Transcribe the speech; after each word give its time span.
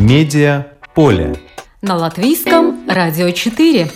Медиа 0.00 0.78
поле. 0.94 1.36
На 1.82 1.94
латвийском 1.94 2.88
радио 2.88 3.32
4. 3.32 3.90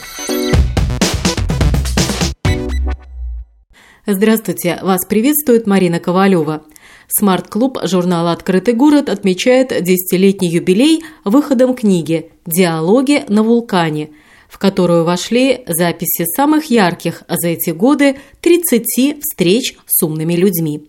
Здравствуйте, 4.05 4.79
вас 4.83 5.07
приветствует 5.07 5.67
Марина 5.67 6.01
Ковалева. 6.01 6.63
Смарт-клуб 7.09 7.79
журнала 7.85 8.33
«Открытый 8.33 8.75
город» 8.75 9.09
отмечает 9.09 9.69
десятилетний 9.83 10.51
юбилей 10.51 11.03
выходом 11.25 11.75
книги 11.75 12.31
«Диалоги 12.45 13.25
на 13.29 13.43
вулкане», 13.43 14.11
в 14.51 14.59
которую 14.59 15.05
вошли 15.05 15.65
записи 15.67 16.27
самых 16.27 16.67
ярких 16.67 17.23
за 17.29 17.49
эти 17.49 17.71
годы 17.71 18.19
30 18.43 19.23
встреч 19.23 19.75
с 19.87 20.03
умными 20.03 20.35
людьми. 20.35 20.87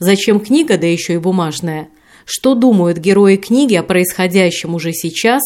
Зачем 0.00 0.40
книга, 0.40 0.76
да 0.78 0.88
еще 0.88 1.14
и 1.14 1.18
бумажная? 1.18 1.90
Что 2.30 2.54
думают 2.54 2.98
герои 2.98 3.36
книги 3.36 3.74
о 3.74 3.82
происходящем 3.82 4.74
уже 4.74 4.92
сейчас? 4.92 5.40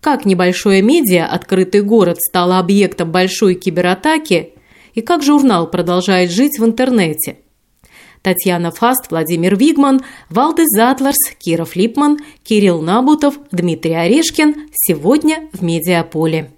Как 0.00 0.24
небольшое 0.24 0.80
медиа 0.80 1.26
«Открытый 1.26 1.82
город» 1.82 2.16
стало 2.22 2.58
объектом 2.58 3.12
большой 3.12 3.54
кибератаки? 3.54 4.54
И 4.94 5.02
как 5.02 5.22
журнал 5.22 5.70
продолжает 5.70 6.30
жить 6.30 6.58
в 6.58 6.64
интернете? 6.64 7.40
Татьяна 8.22 8.70
Фаст, 8.70 9.10
Владимир 9.10 9.56
Вигман, 9.56 10.00
Валдес 10.30 10.68
Затларс, 10.74 11.18
Киров 11.38 11.76
Липман, 11.76 12.16
Кирилл 12.42 12.80
Набутов, 12.80 13.34
Дмитрий 13.52 13.92
Орешкин 13.92 14.70
сегодня 14.72 15.50
в 15.52 15.62
«Медиаполе». 15.62 16.50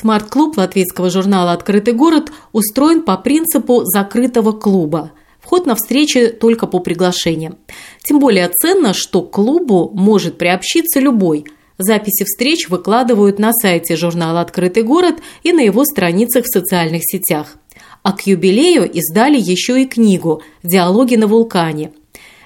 Смарт-клуб 0.00 0.56
латвийского 0.56 1.10
журнала 1.10 1.50
«Открытый 1.50 1.92
город» 1.92 2.30
устроен 2.52 3.02
по 3.02 3.16
принципу 3.16 3.82
закрытого 3.84 4.52
клуба. 4.52 5.10
Вход 5.40 5.66
на 5.66 5.74
встречи 5.74 6.28
только 6.28 6.68
по 6.68 6.78
приглашениям. 6.78 7.58
Тем 8.04 8.20
более 8.20 8.48
ценно, 8.48 8.94
что 8.94 9.22
к 9.22 9.32
клубу 9.32 9.90
может 9.92 10.38
приобщиться 10.38 11.00
любой. 11.00 11.46
Записи 11.78 12.22
встреч 12.22 12.68
выкладывают 12.68 13.40
на 13.40 13.52
сайте 13.52 13.96
журнала 13.96 14.40
«Открытый 14.40 14.84
город» 14.84 15.16
и 15.42 15.52
на 15.52 15.62
его 15.62 15.84
страницах 15.84 16.44
в 16.44 16.52
социальных 16.52 17.02
сетях. 17.04 17.56
А 18.04 18.12
к 18.12 18.24
юбилею 18.24 18.88
издали 18.88 19.36
еще 19.36 19.82
и 19.82 19.86
книгу 19.86 20.42
«Диалоги 20.62 21.16
на 21.16 21.26
вулкане», 21.26 21.90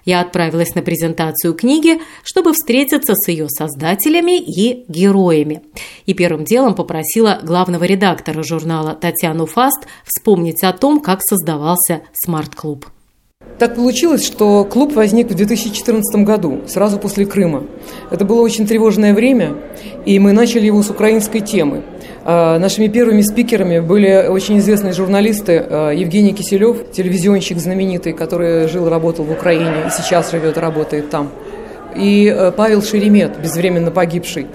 я 0.05 0.21
отправилась 0.21 0.75
на 0.75 0.83
презентацию 0.83 1.55
книги, 1.55 2.01
чтобы 2.23 2.53
встретиться 2.53 3.15
с 3.15 3.29
ее 3.29 3.49
создателями 3.49 4.39
и 4.39 4.85
героями. 4.89 5.63
И 6.07 6.15
первым 6.15 6.45
делом 6.45 6.75
попросила 6.75 7.41
главного 7.43 7.85
редактора 7.85 8.43
журнала 8.43 8.95
Татьяну 8.95 9.47
Фаст 9.47 9.87
вспомнить 10.05 10.63
о 10.63 10.73
том, 10.73 11.01
как 11.01 11.21
создавался 11.23 12.03
смарт-клуб. 12.13 12.87
Так 13.59 13.77
получилось, 13.77 14.27
что 14.27 14.65
клуб 14.65 14.93
возник 14.95 15.31
в 15.31 15.35
2014 15.35 16.25
году, 16.25 16.63
сразу 16.67 16.99
после 16.99 17.27
Крыма. 17.27 17.63
Это 18.11 18.25
было 18.25 18.41
очень 18.41 18.67
тревожное 18.67 19.15
время, 19.15 19.55
и 20.05 20.19
мы 20.19 20.33
начали 20.33 20.67
его 20.67 20.83
с 20.83 20.91
украинской 20.91 21.39
темы. 21.39 21.83
А, 22.25 22.59
нашими 22.59 22.89
первыми 22.89 23.21
спикерами 23.23 23.79
были 23.79 24.27
очень 24.29 24.59
известные 24.59 24.93
журналисты 24.93 25.65
а, 25.65 25.91
Евгений 25.93 26.33
Киселев, 26.33 26.91
телевизионщик 26.91 27.59
знаменитый, 27.59 28.13
который 28.13 28.67
жил 28.69 28.89
и 28.89 28.91
работал 28.91 29.25
в 29.25 29.31
Украине, 29.31 29.87
и 29.87 29.91
сейчас 29.91 30.33
живет 30.33 30.57
и 30.57 30.61
работает 30.61 31.11
там 31.11 31.31
и 31.95 32.27
э, 32.27 32.53
Павел 32.57 32.83
Шеремет, 32.83 33.41
безвременно 33.41 33.91
погибший. 33.91 34.47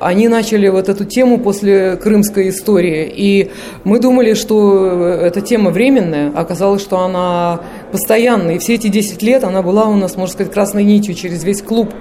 Они 0.00 0.28
начали 0.28 0.68
вот 0.68 0.88
эту 0.88 1.04
тему 1.04 1.38
после 1.38 1.96
крымской 1.96 2.50
истории, 2.50 3.10
и 3.14 3.50
мы 3.84 4.00
думали, 4.00 4.34
что 4.34 4.90
э, 4.90 5.26
эта 5.26 5.40
тема 5.40 5.70
временная, 5.70 6.32
оказалось, 6.34 6.82
что 6.82 6.98
она 6.98 7.60
постоянная, 7.92 8.56
и 8.56 8.58
все 8.58 8.74
эти 8.74 8.88
10 8.88 9.22
лет 9.22 9.44
она 9.44 9.62
была 9.62 9.86
у 9.86 9.94
нас, 9.94 10.16
можно 10.16 10.32
сказать, 10.32 10.52
красной 10.52 10.84
нитью 10.84 11.14
через 11.14 11.44
весь 11.44 11.62
клуб. 11.62 11.92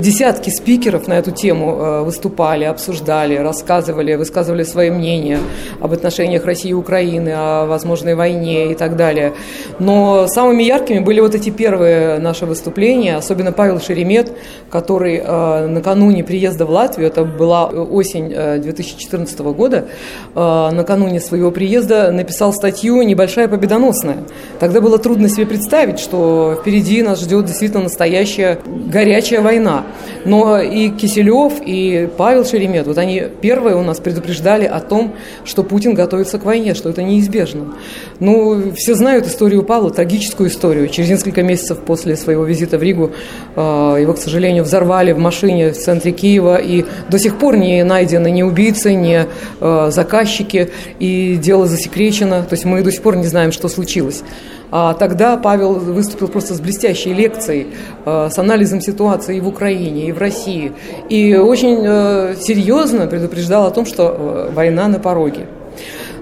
Десятки 0.00 0.50
спикеров 0.50 1.08
на 1.08 1.14
эту 1.14 1.30
тему 1.32 1.76
э, 1.78 2.02
выступали, 2.02 2.64
обсуждали, 2.64 3.36
рассказывали, 3.36 4.14
высказывали 4.14 4.62
свои 4.62 4.90
мнения 4.90 5.38
об 5.80 5.92
отношениях 5.92 6.44
России 6.44 6.70
и 6.70 6.74
Украины, 6.74 7.32
о 7.34 7.66
возможной 7.66 8.14
войне 8.14 8.72
и 8.72 8.74
так 8.74 8.96
далее. 8.96 9.32
Но 9.78 10.26
самыми 10.28 10.62
яркими 10.62 11.00
были 11.00 11.20
вот 11.20 11.34
эти 11.34 11.50
первые 11.50 12.18
наши 12.18 12.46
выступления, 12.46 13.16
особенно 13.16 13.52
Павел 13.52 13.80
Шеремет, 13.80 14.32
который 14.70 15.20
э, 15.24 15.66
накануне 15.66 16.24
приезда 16.24 16.66
в 16.66 16.70
Латвию, 16.70 17.08
это 17.08 17.24
была 17.24 17.66
осень 17.66 18.28
2014 18.28 19.40
э, 19.40 19.42
года, 19.44 19.86
э, 20.34 20.70
накануне 20.72 21.20
своего 21.20 21.50
приезда 21.50 22.12
написал 22.12 22.52
статью 22.52 23.02
«Небольшая 23.02 23.48
победоносная». 23.48 24.18
Тогда 24.60 24.80
было 24.80 24.98
трудно 24.98 25.28
себе 25.28 25.46
представить, 25.46 25.98
что 25.98 26.58
впереди 26.60 27.02
нас 27.02 27.20
ждет 27.20 27.46
действительно 27.46 27.84
настоящая 27.84 28.58
горячая 28.66 29.40
война. 29.40 29.86
Но 30.24 30.60
и 30.60 30.90
Киселев, 30.90 31.54
и 31.64 32.08
Павел 32.16 32.44
Шеремет, 32.44 32.86
вот 32.86 32.98
они 32.98 33.24
первые 33.40 33.76
у 33.76 33.82
нас 33.82 34.00
предупреждали 34.00 34.66
о 34.66 34.80
том, 34.80 35.14
что 35.44 35.62
Путин 35.62 35.94
готовится 35.94 36.38
к 36.38 36.44
войне, 36.44 36.74
что 36.74 36.90
это 36.90 37.02
неизбежно. 37.02 37.74
Ну, 38.20 38.72
все 38.74 38.94
знают 38.94 39.26
историю 39.26 39.62
Павла, 39.62 39.90
трагическую 39.90 40.50
историю. 40.50 40.88
Через 40.88 41.08
несколько 41.10 41.42
месяцев 41.42 41.78
после 41.78 42.16
своего 42.16 42.44
визита 42.44 42.78
в 42.78 42.82
Ригу 42.82 43.12
его, 43.56 44.12
к 44.12 44.18
сожалению, 44.28 44.64
взорвали 44.64 45.12
в 45.12 45.18
машине 45.18 45.72
в 45.72 45.78
центре 45.78 46.12
Киева, 46.12 46.56
и 46.56 46.84
до 47.10 47.18
сих 47.18 47.38
пор 47.38 47.56
не 47.56 47.82
найдены 47.84 48.30
ни 48.30 48.42
убийцы, 48.42 48.94
ни 48.94 49.26
э, 49.60 49.90
заказчики, 49.90 50.70
и 50.98 51.36
дело 51.36 51.66
засекречено, 51.66 52.42
то 52.42 52.54
есть 52.54 52.64
мы 52.64 52.82
до 52.82 52.92
сих 52.92 53.02
пор 53.02 53.16
не 53.16 53.26
знаем, 53.26 53.52
что 53.52 53.68
случилось. 53.68 54.22
А 54.70 54.92
тогда 54.92 55.36
Павел 55.38 55.74
выступил 55.74 56.28
просто 56.28 56.54
с 56.54 56.60
блестящей 56.60 57.14
лекцией, 57.14 57.68
э, 58.04 58.28
с 58.30 58.38
анализом 58.38 58.80
ситуации 58.80 59.38
и 59.38 59.40
в 59.40 59.48
Украине, 59.48 60.08
и 60.08 60.12
в 60.12 60.18
России, 60.18 60.72
и 61.08 61.36
очень 61.36 61.82
э, 61.84 62.34
серьезно 62.38 63.06
предупреждал 63.06 63.66
о 63.66 63.70
том, 63.70 63.86
что 63.86 64.48
э, 64.48 64.50
война 64.52 64.88
на 64.88 64.98
пороге. 64.98 65.46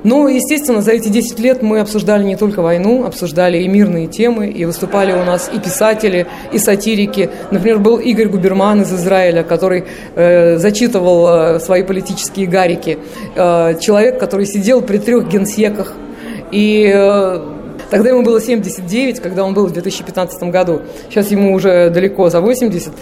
Но, 0.06 0.28
естественно, 0.28 0.82
за 0.82 0.92
эти 0.92 1.08
10 1.08 1.40
лет 1.40 1.62
мы 1.62 1.80
обсуждали 1.80 2.22
не 2.22 2.36
только 2.36 2.62
войну, 2.62 3.04
обсуждали 3.04 3.58
и 3.58 3.66
мирные 3.66 4.06
темы, 4.06 4.46
и 4.46 4.64
выступали 4.64 5.10
у 5.10 5.24
нас 5.24 5.50
и 5.52 5.58
писатели, 5.58 6.28
и 6.52 6.58
сатирики. 6.60 7.28
Например, 7.50 7.80
был 7.80 7.96
Игорь 7.96 8.28
Губерман 8.28 8.82
из 8.82 8.92
Израиля, 8.92 9.42
который 9.42 9.82
э, 10.14 10.58
зачитывал 10.58 11.26
э, 11.26 11.58
свои 11.58 11.82
политические 11.82 12.46
гарики. 12.46 12.98
Э, 13.34 13.74
человек, 13.80 14.20
который 14.20 14.46
сидел 14.46 14.80
при 14.80 14.98
трех 14.98 15.26
генсеках 15.26 15.92
и 16.52 16.88
э, 16.94 17.55
Тогда 17.90 18.10
ему 18.10 18.22
было 18.22 18.40
79, 18.40 19.20
когда 19.20 19.44
он 19.44 19.54
был 19.54 19.66
в 19.66 19.72
2015 19.72 20.42
году. 20.44 20.82
Сейчас 21.08 21.30
ему 21.30 21.54
уже 21.54 21.90
далеко 21.90 22.30
за 22.30 22.40
80. 22.40 22.92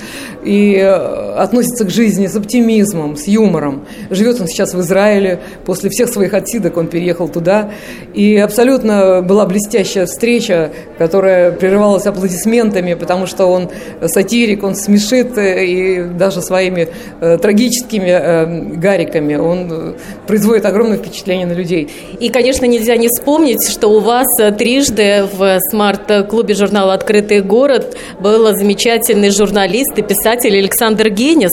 И 0.45 0.75
э, 0.77 1.35
относится 1.37 1.85
к 1.85 1.91
жизни 1.91 2.27
с 2.27 2.37
оптимизмом, 2.37 3.17
с 3.17 3.27
юмором. 3.27 3.87
Живет 4.11 4.41
он 4.41 4.47
сейчас 4.47 4.75
в 4.75 4.81
Израиле. 4.81 5.41
После 5.65 5.89
всех 5.89 6.11
своих 6.11 6.35
отсидок 6.35 6.77
он 6.77 6.89
переехал 6.89 7.29
туда. 7.29 7.71
И 8.13 8.37
абсолютно 8.37 9.23
была 9.23 9.47
блестящая 9.47 10.05
встреча, 10.05 10.71
которая 10.99 11.53
прерывалась 11.53 12.05
аплодисментами, 12.05 12.93
потому 12.93 13.27
что 13.27 13.47
он 13.47 13.71
сатирик, 14.05 14.65
он 14.65 14.75
смешит 14.75 15.39
э, 15.39 15.65
и 15.65 16.03
даже 16.03 16.43
своими 16.43 16.89
э, 17.21 17.39
трагическими 17.39 18.77
гариками 18.77 19.37
он 19.37 19.95
производит 20.27 20.67
огромное 20.67 20.99
впечатление 20.99 21.47
на 21.47 21.53
людей. 21.53 21.89
И, 22.21 22.29
конечно, 22.29 22.67
нельзя 22.67 22.97
не 22.97 23.09
вспомнить, 23.09 23.67
что 23.71 23.89
у 23.89 24.01
вас 24.01 24.27
три 24.59 24.74
трижды 24.75 25.29
в 25.33 25.61
смарт-клубе 25.71 26.55
журнала 26.55 26.95
«Открытый 26.95 27.43
город» 27.43 27.97
был 28.19 28.53
замечательный 28.57 29.31
журналист 29.31 29.97
и 29.97 30.03
писатель 30.03 30.57
Александр 30.59 31.11
Генис. 31.11 31.53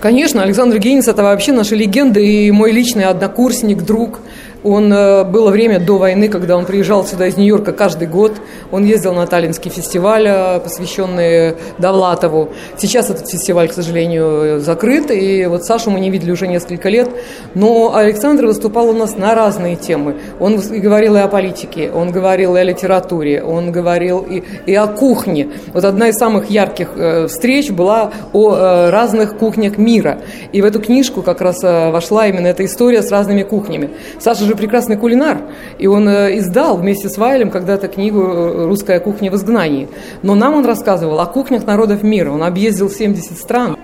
Конечно, 0.00 0.42
Александр 0.44 0.78
Генис– 0.78 1.08
это 1.08 1.24
вообще 1.24 1.50
наша 1.50 1.74
легенда 1.74 2.20
и 2.20 2.50
мой 2.52 2.70
личный 2.70 3.06
однокурсник, 3.06 3.82
друг– 3.82 4.20
он, 4.62 4.92
э, 4.92 5.24
было 5.24 5.50
время 5.50 5.80
до 5.80 5.96
войны, 5.96 6.28
когда 6.28 6.56
он 6.56 6.66
приезжал 6.66 7.04
сюда 7.04 7.26
из 7.26 7.36
Нью-Йорка 7.36 7.72
каждый 7.72 8.08
год. 8.08 8.32
Он 8.70 8.84
ездил 8.84 9.14
на 9.14 9.26
Таллинский 9.26 9.70
фестиваль, 9.70 10.26
э, 10.26 10.60
посвященный 10.60 11.54
Довлатову. 11.78 12.50
Сейчас 12.76 13.10
этот 13.10 13.28
фестиваль, 13.28 13.68
к 13.68 13.72
сожалению, 13.72 14.60
закрыт, 14.60 15.10
и 15.10 15.46
вот 15.46 15.64
Сашу 15.64 15.90
мы 15.90 16.00
не 16.00 16.10
видели 16.10 16.30
уже 16.30 16.46
несколько 16.46 16.88
лет. 16.90 17.08
Но 17.54 17.94
Александр 17.94 18.46
выступал 18.46 18.90
у 18.90 18.92
нас 18.92 19.16
на 19.16 19.34
разные 19.34 19.76
темы. 19.76 20.16
Он 20.38 20.58
говорил 20.58 21.16
и 21.16 21.20
о 21.20 21.28
политике, 21.28 21.90
он 21.90 22.10
говорил 22.10 22.56
и 22.56 22.60
о 22.60 22.64
литературе, 22.64 23.42
он 23.42 23.72
говорил 23.72 24.26
и, 24.28 24.42
и 24.66 24.74
о 24.74 24.86
кухне. 24.86 25.48
Вот 25.72 25.84
одна 25.84 26.08
из 26.08 26.16
самых 26.16 26.50
ярких 26.50 26.90
э, 26.96 27.26
встреч 27.28 27.70
была 27.70 28.12
о 28.32 28.90
разных 28.90 29.38
кухнях 29.38 29.78
мира. 29.78 30.18
И 30.52 30.60
в 30.60 30.64
эту 30.64 30.80
книжку 30.80 31.22
как 31.22 31.40
раз 31.40 31.62
вошла 31.62 32.26
именно 32.26 32.48
эта 32.48 32.64
история 32.64 33.02
с 33.02 33.10
разными 33.10 33.42
кухнями. 33.42 33.90
Саша 34.18 34.49
же 34.50 34.56
прекрасный 34.56 34.96
кулинар, 34.96 35.42
и 35.78 35.86
он 35.86 36.08
э, 36.08 36.38
издал 36.38 36.76
вместе 36.76 37.08
с 37.08 37.16
Вайлем 37.16 37.50
когда-то 37.50 37.88
книгу 37.88 38.20
э, 38.20 38.66
«Русская 38.66 39.00
кухня 39.00 39.30
в 39.30 39.36
изгнании». 39.36 39.88
Но 40.22 40.34
нам 40.34 40.54
он 40.54 40.66
рассказывал 40.66 41.20
о 41.20 41.26
кухнях 41.26 41.66
народов 41.66 42.02
мира. 42.02 42.30
Он 42.30 42.42
объездил 42.42 42.90
70 42.90 43.38
стран. 43.38 43.76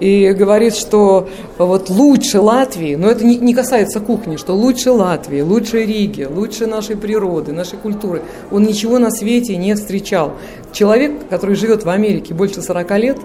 и 0.00 0.32
говорит, 0.32 0.74
что 0.74 1.28
вот 1.58 1.90
лучше 1.90 2.40
Латвии, 2.40 2.94
но 2.96 3.10
это 3.10 3.24
не, 3.24 3.54
касается 3.54 4.00
кухни, 4.00 4.36
что 4.36 4.54
лучше 4.54 4.92
Латвии, 4.92 5.42
лучше 5.42 5.84
Риги, 5.84 6.24
лучше 6.24 6.66
нашей 6.66 6.96
природы, 6.96 7.52
нашей 7.52 7.78
культуры. 7.78 8.22
Он 8.50 8.62
ничего 8.62 8.98
на 8.98 9.10
свете 9.10 9.56
не 9.56 9.74
встречал. 9.74 10.32
Человек, 10.72 11.28
который 11.28 11.54
живет 11.54 11.84
в 11.84 11.90
Америке 11.90 12.32
больше 12.32 12.62
40 12.62 12.98
лет, 12.98 13.18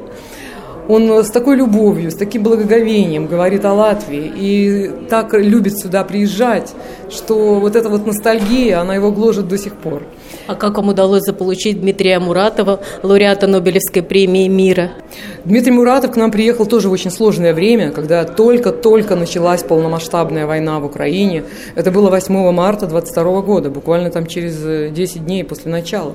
он 0.88 1.10
с 1.24 1.30
такой 1.30 1.56
любовью, 1.56 2.12
с 2.12 2.16
таким 2.16 2.44
благоговением 2.44 3.28
говорит 3.28 3.66
о 3.66 3.74
Латвии 3.74 4.32
и 4.36 4.92
так 5.10 5.34
любит 5.34 5.80
сюда 5.80 6.04
приезжать, 6.04 6.74
что 7.10 7.56
вот 7.60 7.76
эта 7.76 7.90
вот 7.90 8.06
ностальгия, 8.06 8.80
она 8.80 8.96
его 8.96 9.12
гложет 9.12 9.48
до 9.48 9.58
сих 9.58 9.76
пор. 9.76 10.04
А 10.48 10.56
как 10.56 10.78
вам 10.78 10.90
удалось 10.90 11.24
заполучить 11.24 11.82
Дмитрия 11.82 12.20
Муратова, 12.20 12.80
лауреата 13.04 13.48
Нобелевской 13.48 14.04
премии 14.04 14.48
мира? 14.48 14.92
Дмитрий 15.44 15.72
Муратов 15.72 16.12
к 16.12 16.16
нам 16.18 16.32
приехал 16.32 16.66
тоже 16.66 16.90
в 16.90 16.92
очень 16.92 17.12
сложное 17.12 17.54
время, 17.54 17.92
когда 17.92 18.24
только-только 18.24 19.16
началась 19.16 19.64
полномасштабная 19.64 20.46
война 20.46 20.80
в 20.80 20.86
Украине. 20.86 21.44
Это 21.76 21.92
было 21.92 22.10
8 22.10 22.52
марта 22.52 22.88
22 22.88 23.42
года, 23.42 23.70
буквально 23.70 24.10
там 24.12 24.26
через 24.26 24.92
10 24.92 25.26
дней 25.26 25.44
после 25.44 25.72
начала. 25.72 26.14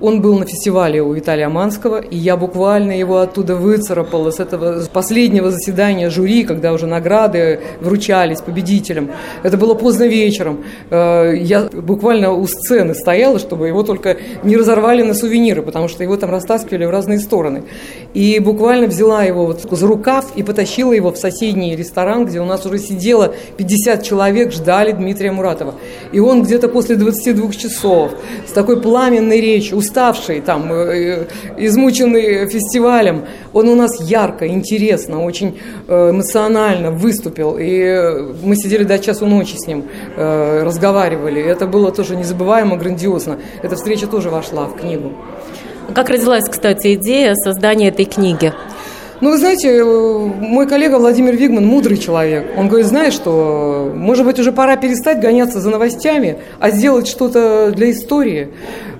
Он 0.00 0.20
был 0.20 0.38
на 0.38 0.44
фестивале 0.44 1.02
у 1.02 1.12
Виталия 1.12 1.48
Манского, 1.48 2.00
и 2.00 2.16
я 2.16 2.36
буквально 2.36 2.92
его 2.92 3.18
оттуда 3.18 3.56
выцарапала 3.56 4.30
с 4.30 4.40
этого 4.40 4.84
последнего 4.92 5.50
заседания 5.50 6.10
жюри, 6.10 6.44
когда 6.44 6.72
уже 6.74 6.86
награды 6.86 7.60
вручались 7.80 8.40
победителям. 8.40 9.10
Это 9.42 9.56
было 9.56 9.74
поздно 9.74 10.04
вечером. 10.04 10.64
Э, 10.90 11.32
я 11.34 11.68
буквально 11.72 12.32
у 12.32 12.46
сцены 12.46 12.94
стояла, 12.94 13.38
чтобы 13.38 13.68
его 13.68 13.82
только 13.82 14.18
не 14.42 14.56
разорвали 14.56 15.02
на 15.02 15.14
сувениры, 15.14 15.62
потому 15.62 15.88
что 15.88 16.02
его 16.02 16.16
там 16.16 16.30
растаскивали 16.30 16.84
в 16.84 16.90
разные 16.90 17.18
стороны. 17.18 17.64
И 18.12 18.38
буквально 18.38 18.88
взяла 18.88 19.22
его 19.22 19.46
вот 19.46 19.62
за 19.70 19.86
рукав 19.86 20.36
и 20.36 20.42
потащила 20.42 20.92
его 20.92 21.10
в 21.10 21.16
соседний 21.16 21.74
ресторан, 21.74 22.26
где 22.26 22.40
у 22.40 22.44
нас 22.44 22.66
уже 22.66 22.78
сидело 22.78 23.34
50 23.56 24.02
человек, 24.02 24.52
ждали 24.52 24.92
Дмитрия 24.92 25.32
Муратова. 25.32 25.74
И 26.12 26.20
он 26.20 26.42
где-то 26.42 26.68
после 26.68 26.96
22 26.96 27.52
часов 27.52 28.12
с 28.46 28.52
такой 28.52 28.80
пламенной 28.80 29.40
речью, 29.40 29.78
уставший, 29.86 30.40
там, 30.40 30.72
э, 30.72 31.26
измученный 31.58 32.48
фестивалем, 32.48 33.24
он 33.52 33.68
у 33.68 33.74
нас 33.74 34.00
ярко, 34.00 34.46
интересно, 34.46 35.24
очень 35.24 35.58
э, 35.88 36.10
эмоционально 36.10 36.90
выступил. 36.90 37.56
И 37.58 38.34
мы 38.42 38.56
сидели 38.56 38.84
до 38.84 38.98
часу 38.98 39.26
ночи 39.26 39.56
с 39.56 39.66
ним, 39.66 39.84
э, 40.16 40.62
разговаривали. 40.64 41.42
Это 41.42 41.66
было 41.66 41.92
тоже 41.92 42.16
незабываемо, 42.16 42.76
грандиозно. 42.76 43.36
Эта 43.62 43.76
встреча 43.76 44.06
тоже 44.06 44.30
вошла 44.30 44.64
в 44.66 44.76
книгу. 44.76 45.12
Как 45.94 46.08
родилась, 46.10 46.44
кстати, 46.50 46.94
идея 46.94 47.34
создания 47.34 47.88
этой 47.88 48.04
книги? 48.06 48.52
Ну, 49.22 49.30
вы 49.30 49.38
знаете, 49.38 49.82
мой 49.82 50.68
коллега 50.68 50.98
Владимир 50.98 51.34
Вигман 51.36 51.64
мудрый 51.64 51.96
человек. 51.96 52.52
Он 52.56 52.68
говорит, 52.68 52.86
знаешь 52.86 53.14
что, 53.14 53.90
может 53.94 54.26
быть, 54.26 54.38
уже 54.38 54.52
пора 54.52 54.76
перестать 54.76 55.20
гоняться 55.20 55.58
за 55.58 55.70
новостями, 55.70 56.36
а 56.60 56.70
сделать 56.70 57.08
что-то 57.08 57.72
для 57.74 57.92
истории. 57.92 58.50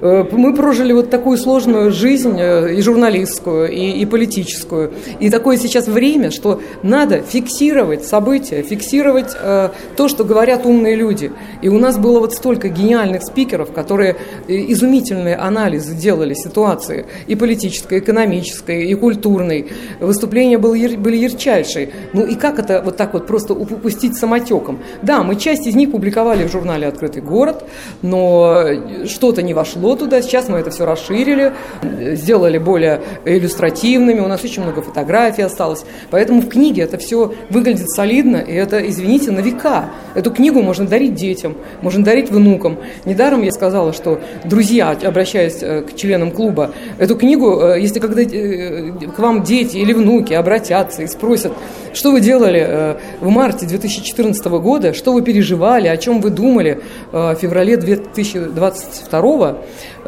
Э, 0.00 0.24
мы 0.30 0.54
прожили 0.54 0.94
вот 0.94 1.10
такую 1.10 1.36
сложную 1.36 1.92
жизнь 1.92 2.36
э, 2.38 2.74
и 2.74 2.80
журналистскую, 2.80 3.70
и, 3.70 3.90
и 3.90 4.06
политическую. 4.06 4.92
И 5.20 5.28
такое 5.28 5.58
сейчас 5.58 5.86
время, 5.86 6.30
что 6.30 6.62
надо 6.82 7.20
фиксировать 7.20 8.06
события, 8.06 8.62
фиксировать 8.62 9.36
э, 9.38 9.68
то, 9.96 10.08
что 10.08 10.24
говорят 10.24 10.64
умные 10.64 10.96
люди. 10.96 11.30
И 11.60 11.68
у 11.68 11.78
нас 11.78 11.98
было 11.98 12.20
вот 12.20 12.32
столько 12.32 12.68
гениальных 12.68 13.22
спикеров, 13.22 13.72
которые 13.72 14.16
э, 14.48 14.54
изумительные 14.72 15.36
анализы 15.36 15.94
делали 15.94 16.32
ситуации 16.32 17.04
и 17.26 17.34
политической, 17.34 17.98
и 17.98 18.00
экономической, 18.00 18.86
и 18.86 18.94
культурной. 18.94 19.66
Выступления 20.06 20.58
были, 20.58 20.96
были 20.96 21.16
ярчайшие. 21.16 21.90
Ну 22.12 22.24
и 22.24 22.34
как 22.34 22.58
это 22.58 22.82
вот 22.84 22.96
так 22.96 23.12
вот 23.12 23.26
просто 23.26 23.54
упустить 23.54 24.16
самотеком? 24.16 24.80
Да, 25.02 25.22
мы 25.22 25.36
часть 25.36 25.66
из 25.66 25.74
них 25.74 25.90
публиковали 25.90 26.46
в 26.46 26.52
журнале 26.52 26.86
«Открытый 26.86 27.22
город», 27.22 27.64
но 28.02 28.64
что-то 29.06 29.42
не 29.42 29.54
вошло 29.54 29.96
туда. 29.96 30.22
Сейчас 30.22 30.48
мы 30.48 30.58
это 30.58 30.70
все 30.70 30.86
расширили, 30.86 31.52
сделали 31.82 32.58
более 32.58 33.02
иллюстративными. 33.24 34.20
У 34.20 34.28
нас 34.28 34.44
очень 34.44 34.62
много 34.62 34.82
фотографий 34.82 35.42
осталось. 35.42 35.84
Поэтому 36.10 36.42
в 36.42 36.48
книге 36.48 36.82
это 36.82 36.98
все 36.98 37.34
выглядит 37.50 37.90
солидно, 37.90 38.36
и 38.36 38.52
это, 38.52 38.78
извините, 38.88 39.30
на 39.30 39.40
века. 39.40 39.90
Эту 40.14 40.30
книгу 40.30 40.62
можно 40.62 40.86
дарить 40.86 41.14
детям, 41.14 41.56
можно 41.82 42.04
дарить 42.04 42.30
внукам. 42.30 42.78
Недаром 43.04 43.42
я 43.42 43.52
сказала, 43.52 43.92
что 43.92 44.20
друзья, 44.44 44.90
обращаясь 44.90 45.58
э, 45.62 45.82
к 45.82 45.94
членам 45.96 46.30
клуба, 46.30 46.72
эту 46.98 47.16
книгу, 47.16 47.60
э, 47.60 47.80
если 47.80 47.98
когда 47.98 48.22
э, 48.22 48.92
к 49.14 49.18
вам 49.18 49.42
дети 49.42 49.76
или 49.76 49.92
внуки 49.96 50.32
обратятся 50.32 51.02
и 51.02 51.06
спросят, 51.06 51.52
что 51.92 52.12
вы 52.12 52.20
делали 52.20 52.96
в 53.20 53.28
марте 53.28 53.66
2014 53.66 54.44
года, 54.46 54.92
что 54.92 55.12
вы 55.12 55.22
переживали, 55.22 55.88
о 55.88 55.96
чем 55.96 56.20
вы 56.20 56.30
думали 56.30 56.80
в 57.10 57.34
феврале 57.36 57.76
2022 57.76 59.56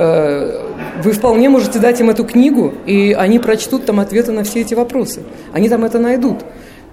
Э, 0.01 0.63
вы 1.03 1.11
вполне 1.11 1.49
можете 1.49 1.81
дать 1.81 2.01
им 2.01 2.09
эту 2.09 2.25
книгу, 2.25 2.73
и 2.87 3.17
они 3.19 3.41
прочтут 3.41 3.85
там 3.85 3.99
ответы 3.99 4.31
на 4.31 4.45
все 4.45 4.61
эти 4.61 4.75
вопросы. 4.75 5.23
Они 5.53 5.69
там 5.69 5.85
это 5.85 5.99
найдут. 5.99 6.45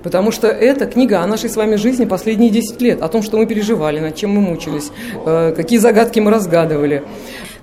Потому 0.05 0.31
что 0.31 0.47
эта 0.47 0.85
книга 0.85 1.23
о 1.23 1.27
нашей 1.27 1.49
с 1.49 1.55
вами 1.55 1.77
жизни 1.77 2.05
последние 2.05 2.51
10 2.51 2.79
лет, 2.79 3.01
о 3.01 3.07
том, 3.07 3.23
что 3.23 3.37
мы 3.37 3.47
переживали, 3.47 3.99
над 3.99 4.15
чем 4.15 4.29
мы 4.29 4.41
мучились, 4.41 4.91
э, 5.25 5.51
какие 5.57 5.79
загадки 5.79 6.19
мы 6.19 6.29
разгадывали. 6.29 7.01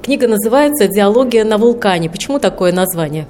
Книга 0.03 0.27
называется 0.27 0.89
«Диалогия 0.89 1.45
на 1.45 1.57
вулкане». 1.57 2.11
Почему 2.11 2.41
такое 2.41 2.73
название? 2.73 3.29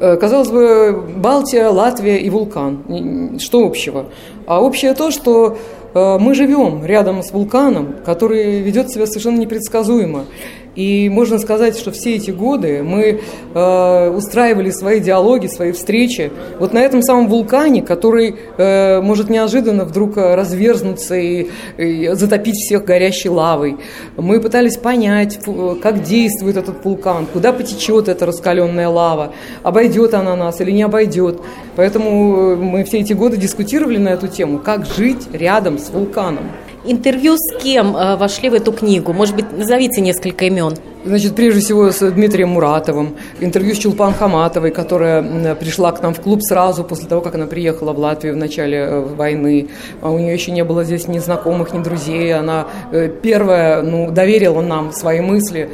Э, 0.00 0.16
казалось 0.16 0.48
бы, 0.48 1.04
Балтия, 1.18 1.70
Латвия 1.70 2.18
и 2.18 2.28
вулкан. 2.30 3.38
Что 3.38 3.64
общего? 3.64 4.06
А 4.48 4.60
общее 4.60 4.92
то, 4.94 5.12
что 5.12 5.56
мы 5.94 6.34
живем 6.34 6.84
рядом 6.84 7.22
с 7.22 7.30
вулканом, 7.30 7.94
который 8.04 8.60
ведет 8.60 8.90
себя 8.90 9.06
совершенно 9.06 9.38
непредсказуемо. 9.38 10.24
И 10.78 11.08
можно 11.08 11.40
сказать, 11.40 11.76
что 11.76 11.90
все 11.90 12.14
эти 12.14 12.30
годы 12.30 12.84
мы 12.84 13.20
э, 13.52 14.10
устраивали 14.10 14.70
свои 14.70 15.00
диалоги, 15.00 15.48
свои 15.48 15.72
встречи 15.72 16.30
вот 16.60 16.72
на 16.72 16.78
этом 16.78 17.02
самом 17.02 17.26
вулкане, 17.26 17.82
который 17.82 18.36
э, 18.56 19.00
может 19.00 19.28
неожиданно 19.28 19.84
вдруг 19.84 20.16
разверзнуться 20.16 21.16
и, 21.16 21.48
и 21.78 22.10
затопить 22.12 22.54
всех 22.54 22.84
горящей 22.84 23.28
лавой. 23.28 23.78
Мы 24.16 24.40
пытались 24.40 24.76
понять, 24.76 25.40
как 25.82 26.04
действует 26.04 26.56
этот 26.56 26.84
вулкан, 26.84 27.26
куда 27.26 27.52
потечет 27.52 28.06
эта 28.06 28.24
раскаленная 28.24 28.88
лава, 28.88 29.32
обойдет 29.64 30.14
она 30.14 30.36
нас 30.36 30.60
или 30.60 30.70
не 30.70 30.84
обойдет. 30.84 31.40
Поэтому 31.74 32.54
мы 32.54 32.84
все 32.84 33.00
эти 33.00 33.14
годы 33.14 33.36
дискутировали 33.36 33.98
на 33.98 34.10
эту 34.10 34.28
тему, 34.28 34.60
как 34.60 34.86
жить 34.86 35.26
рядом 35.32 35.76
с 35.76 35.90
вулканом. 35.90 36.44
Интервью 36.90 37.36
с 37.36 37.62
кем 37.62 37.94
э, 37.94 38.16
вошли 38.16 38.48
в 38.48 38.54
эту 38.54 38.72
книгу? 38.72 39.12
Может 39.12 39.36
быть, 39.36 39.52
назовите 39.52 40.00
несколько 40.00 40.46
имен. 40.46 40.72
Значит, 41.04 41.36
прежде 41.36 41.60
всего 41.60 41.90
с 41.90 42.10
Дмитрием 42.10 42.48
Муратовым, 42.48 43.16
интервью 43.40 43.74
с 43.74 43.78
Чулпан 43.78 44.14
Хаматовой, 44.14 44.70
которая 44.70 45.54
пришла 45.54 45.92
к 45.92 46.02
нам 46.02 46.14
в 46.14 46.20
клуб 46.20 46.40
сразу 46.42 46.84
после 46.84 47.06
того, 47.06 47.20
как 47.20 47.34
она 47.34 47.46
приехала 47.46 47.92
в 47.92 47.98
Латвию 47.98 48.32
в 48.32 48.36
начале 48.38 48.78
э, 48.78 49.00
войны. 49.00 49.68
А 50.00 50.10
у 50.10 50.18
нее 50.18 50.32
еще 50.32 50.50
не 50.50 50.64
было 50.64 50.82
здесь 50.82 51.08
ни 51.08 51.18
знакомых, 51.18 51.74
ни 51.74 51.82
друзей. 51.82 52.32
Она 52.32 52.66
э, 52.90 53.10
первая 53.22 53.82
ну, 53.82 54.10
доверила 54.10 54.62
нам 54.62 54.90
свои 54.92 55.20
мысли, 55.20 55.68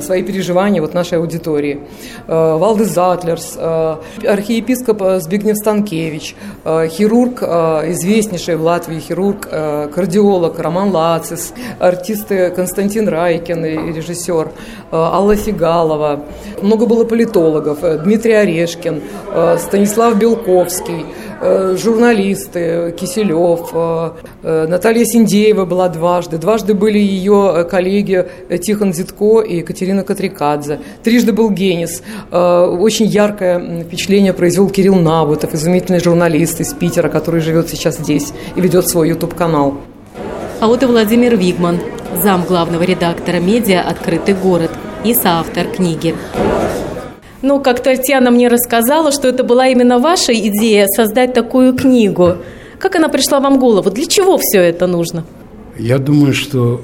свои 0.00 0.22
переживания 0.22 0.80
вот 0.80 0.94
нашей 0.94 1.18
аудитории. 1.18 1.80
Валдес 2.26 2.88
Затлерс, 2.88 3.56
архиепископ 3.56 5.02
Збигнев 5.20 5.56
Станкевич, 5.56 6.36
хирург, 6.64 7.42
известнейший 7.42 8.56
в 8.56 8.62
Латвии 8.62 9.00
хирург, 9.00 9.48
кардиолог 9.48 10.58
Роман 10.58 10.90
Лацис, 10.90 11.52
артисты 11.78 12.50
Константин 12.50 13.08
Райкин 13.08 13.64
и 13.64 13.92
режиссер– 13.92 14.48
Э, 14.94 14.96
Алла 14.96 15.34
Фигалова, 15.34 16.20
много 16.62 16.86
было 16.86 17.04
политологов, 17.04 17.82
э, 17.82 17.98
Дмитрий 17.98 18.34
Орешкин, 18.34 19.02
э, 19.34 19.56
Станислав 19.58 20.16
Белковский, 20.18 21.04
журналисты 21.76 22.94
Киселев, 22.98 23.74
Наталья 24.42 25.04
Синдеева 25.04 25.66
была 25.66 25.88
дважды, 25.90 26.38
дважды 26.38 26.72
были 26.72 26.98
ее 26.98 27.66
коллеги 27.70 28.26
Тихон 28.62 28.94
Зитко 28.94 29.42
и 29.42 29.56
Екатерина 29.56 29.73
Катрикадзе, 30.02 30.80
трижды 31.02 31.32
был 31.32 31.50
Генис, 31.50 32.02
очень 32.30 33.06
яркое 33.06 33.84
впечатление 33.84 34.32
произвел 34.32 34.68
Кирилл 34.70 34.96
Набутов, 34.96 35.54
изумительный 35.54 36.00
журналист 36.00 36.60
из 36.60 36.72
Питера, 36.72 37.08
который 37.08 37.40
живет 37.40 37.68
сейчас 37.68 37.98
здесь 37.98 38.32
и 38.56 38.60
ведет 38.60 38.88
свой 38.88 39.08
YouTube-канал. 39.08 39.74
А 40.60 40.66
вот 40.66 40.82
и 40.82 40.86
Владимир 40.86 41.36
Вигман, 41.36 41.80
зам 42.22 42.44
главного 42.44 42.82
редактора 42.84 43.36
медиа 43.36 43.82
«Открытый 43.82 44.34
город» 44.34 44.70
и 45.04 45.12
соавтор 45.12 45.66
книги. 45.66 46.14
Ну, 47.42 47.60
как 47.60 47.82
Татьяна 47.82 48.30
мне 48.30 48.48
рассказала, 48.48 49.12
что 49.12 49.28
это 49.28 49.44
была 49.44 49.66
именно 49.66 49.98
ваша 49.98 50.32
идея 50.32 50.86
создать 50.86 51.34
такую 51.34 51.74
книгу. 51.74 52.36
Как 52.78 52.96
она 52.96 53.08
пришла 53.08 53.40
вам 53.40 53.56
в 53.56 53.60
голову? 53.60 53.90
Для 53.90 54.06
чего 54.06 54.38
все 54.40 54.60
это 54.60 54.86
нужно? 54.86 55.24
Я 55.78 55.98
думаю, 55.98 56.32
что 56.32 56.80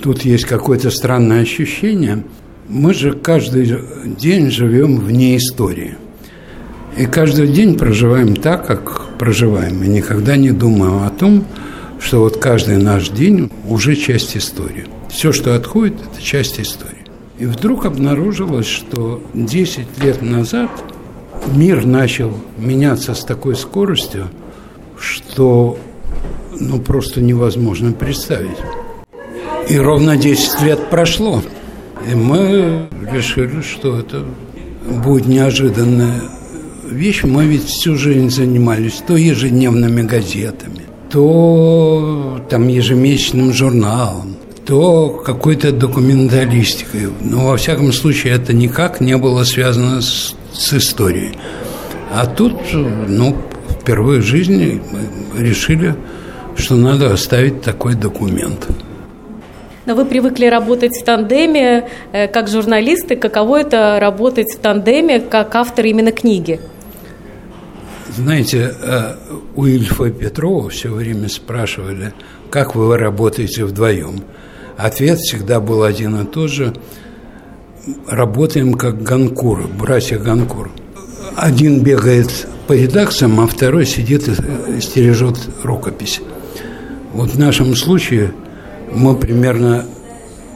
тут 0.00 0.22
есть 0.22 0.44
какое-то 0.44 0.90
странное 0.90 1.42
ощущение. 1.42 2.24
Мы 2.68 2.94
же 2.94 3.12
каждый 3.12 3.78
день 4.04 4.50
живем 4.50 4.98
вне 4.98 5.36
истории. 5.36 5.96
И 6.96 7.06
каждый 7.06 7.48
день 7.48 7.76
проживаем 7.76 8.34
так, 8.36 8.66
как 8.66 9.18
проживаем. 9.18 9.82
И 9.82 9.88
никогда 9.88 10.36
не 10.36 10.50
думаем 10.50 11.04
о 11.04 11.10
том, 11.10 11.44
что 11.98 12.20
вот 12.20 12.38
каждый 12.38 12.78
наш 12.78 13.10
день 13.10 13.50
уже 13.68 13.96
часть 13.96 14.36
истории. 14.36 14.86
Все, 15.08 15.32
что 15.32 15.54
отходит, 15.54 15.94
это 15.94 16.22
часть 16.22 16.58
истории. 16.60 17.04
И 17.38 17.44
вдруг 17.44 17.84
обнаружилось, 17.84 18.66
что 18.66 19.22
10 19.34 20.02
лет 20.02 20.22
назад 20.22 20.70
мир 21.54 21.84
начал 21.84 22.32
меняться 22.56 23.14
с 23.14 23.24
такой 23.24 23.56
скоростью, 23.56 24.28
что 24.98 25.78
ну, 26.58 26.80
просто 26.80 27.20
невозможно 27.20 27.92
представить. 27.92 28.56
И 29.68 29.76
ровно 29.78 30.16
10 30.16 30.62
лет 30.62 30.90
прошло. 30.90 31.42
И 32.10 32.14
мы 32.14 32.88
решили, 33.12 33.62
что 33.62 33.98
это 33.98 34.24
будет 34.88 35.26
неожиданная 35.26 36.22
вещь. 36.88 37.24
Мы 37.24 37.46
ведь 37.46 37.64
всю 37.64 37.96
жизнь 37.96 38.30
занимались 38.30 39.02
то 39.06 39.16
ежедневными 39.16 40.02
газетами, 40.02 40.82
то 41.10 42.40
там 42.48 42.68
ежемесячным 42.68 43.52
журналом, 43.52 44.36
то 44.64 45.08
какой-то 45.08 45.72
документалистикой. 45.72 47.08
Но 47.20 47.46
во 47.46 47.56
всяком 47.56 47.92
случае 47.92 48.34
это 48.34 48.52
никак 48.52 49.00
не 49.00 49.16
было 49.16 49.42
связано 49.42 50.00
с, 50.00 50.36
с 50.52 50.74
историей. 50.74 51.32
А 52.12 52.26
тут, 52.26 52.54
ну, 52.72 53.36
впервые 53.80 54.20
в 54.20 54.24
жизни 54.24 54.80
мы 54.92 55.42
решили, 55.42 55.96
что 56.56 56.76
надо 56.76 57.12
оставить 57.12 57.62
такой 57.62 57.94
документ. 57.94 58.68
Но 59.86 59.94
вы 59.94 60.04
привыкли 60.04 60.46
работать 60.46 60.96
в 60.96 61.04
тандеме 61.04 61.88
э, 62.12 62.26
как 62.26 62.48
журналисты. 62.48 63.14
Каково 63.14 63.60
это 63.60 63.98
работать 64.00 64.52
в 64.52 64.58
тандеме 64.58 65.20
как 65.20 65.54
автор 65.54 65.86
именно 65.86 66.10
книги? 66.10 66.60
Знаете, 68.16 68.74
э, 68.82 69.14
у 69.54 69.64
Ильфа 69.64 70.10
Петрова 70.10 70.70
все 70.70 70.88
время 70.88 71.28
спрашивали, 71.28 72.12
как 72.50 72.74
вы 72.74 72.98
работаете 72.98 73.64
вдвоем. 73.64 74.22
Ответ 74.76 75.20
всегда 75.20 75.60
был 75.60 75.84
один 75.84 76.20
и 76.20 76.26
тот 76.26 76.50
же. 76.50 76.74
Работаем 78.08 78.74
как 78.74 79.04
Ганкур, 79.04 79.68
братья 79.68 80.18
Ганкур. 80.18 80.72
Один 81.36 81.80
бегает 81.80 82.48
по 82.66 82.72
редакциям, 82.72 83.38
а 83.38 83.46
второй 83.46 83.86
сидит 83.86 84.28
и 84.28 84.80
стережет 84.80 85.36
рукопись. 85.62 86.20
Вот 87.12 87.30
в 87.30 87.38
нашем 87.38 87.76
случае 87.76 88.32
мы 88.96 89.14
примерно 89.14 89.84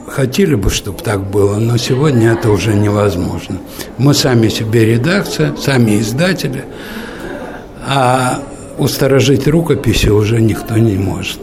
хотели 0.07 0.55
бы, 0.55 0.69
чтобы 0.69 1.01
так 1.01 1.23
было, 1.23 1.57
но 1.57 1.77
сегодня 1.77 2.31
это 2.31 2.49
уже 2.49 2.73
невозможно. 2.73 3.57
Мы 3.97 4.13
сами 4.13 4.49
себе 4.49 4.85
редакция, 4.85 5.55
сами 5.55 5.99
издатели, 5.99 6.65
а 7.87 8.39
усторожить 8.77 9.47
рукописи 9.47 10.09
уже 10.09 10.41
никто 10.41 10.77
не 10.77 10.97
может. 10.97 11.39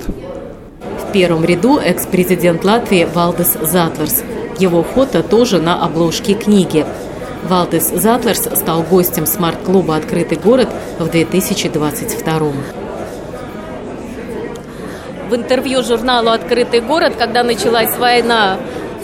В 1.09 1.13
первом 1.13 1.45
ряду 1.45 1.79
экс-президент 1.79 2.65
Латвии 2.65 3.09
Валдес 3.15 3.57
Затлерс. 3.63 4.23
Его 4.59 4.83
фото 4.83 5.23
тоже 5.23 5.59
на 5.59 5.83
обложке 5.83 6.35
книги. 6.35 6.85
Валдес 7.49 7.91
Затлерс 7.95 8.49
стал 8.57 8.83
гостем 8.83 9.25
смарт-клуба 9.25 9.97
«Открытый 9.97 10.37
город» 10.37 10.69
в 10.99 11.09
2022 11.09 12.53
В 15.29 15.35
интервью 15.35 15.83
журналу 15.83 16.31
«Открытый 16.31 16.81
город», 16.81 17.15
когда 17.19 17.43
началась 17.43 17.97
война, 17.99 18.57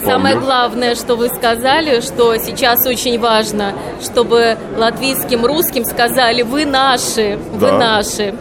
Самое 0.03 0.37
главное, 0.37 0.93
что 0.93 1.15
вы 1.15 1.29
сказали, 1.29 1.99
что 2.01 2.37
сейчас 2.37 2.85
очень 2.85 3.19
важно, 3.19 3.73
чтобы 4.03 4.55
латвийским 4.77 5.43
русским 5.43 5.83
сказали 5.83 6.43
«вы 6.43 6.65
наши, 6.65 7.39
вы 7.53 7.67
да. 7.71 7.79
наши». 7.79 8.35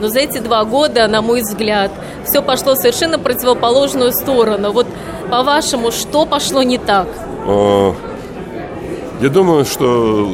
Но 0.00 0.08
за 0.08 0.20
эти 0.20 0.38
два 0.38 0.64
года, 0.64 1.08
на 1.08 1.20
мой 1.20 1.40
взгляд, 1.40 1.90
все 2.24 2.40
пошло 2.40 2.76
совершенно 2.76 3.18
противоположную 3.18 4.12
сторону. 4.12 4.70
Вот 4.70 4.86
по-вашему, 5.28 5.90
что 5.90 6.24
пошло 6.24 6.62
не 6.62 6.78
так? 6.78 7.08
А, 7.46 7.94
я 9.20 9.28
думаю, 9.28 9.64
что 9.64 10.30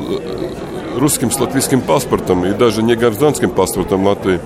русским 0.96 1.30
с 1.30 1.40
латвийским 1.40 1.80
паспортом 1.80 2.44
и 2.44 2.52
даже 2.52 2.82
не 2.82 2.94
гражданским 2.94 3.50
паспортом 3.50 4.06
Латвии 4.06 4.38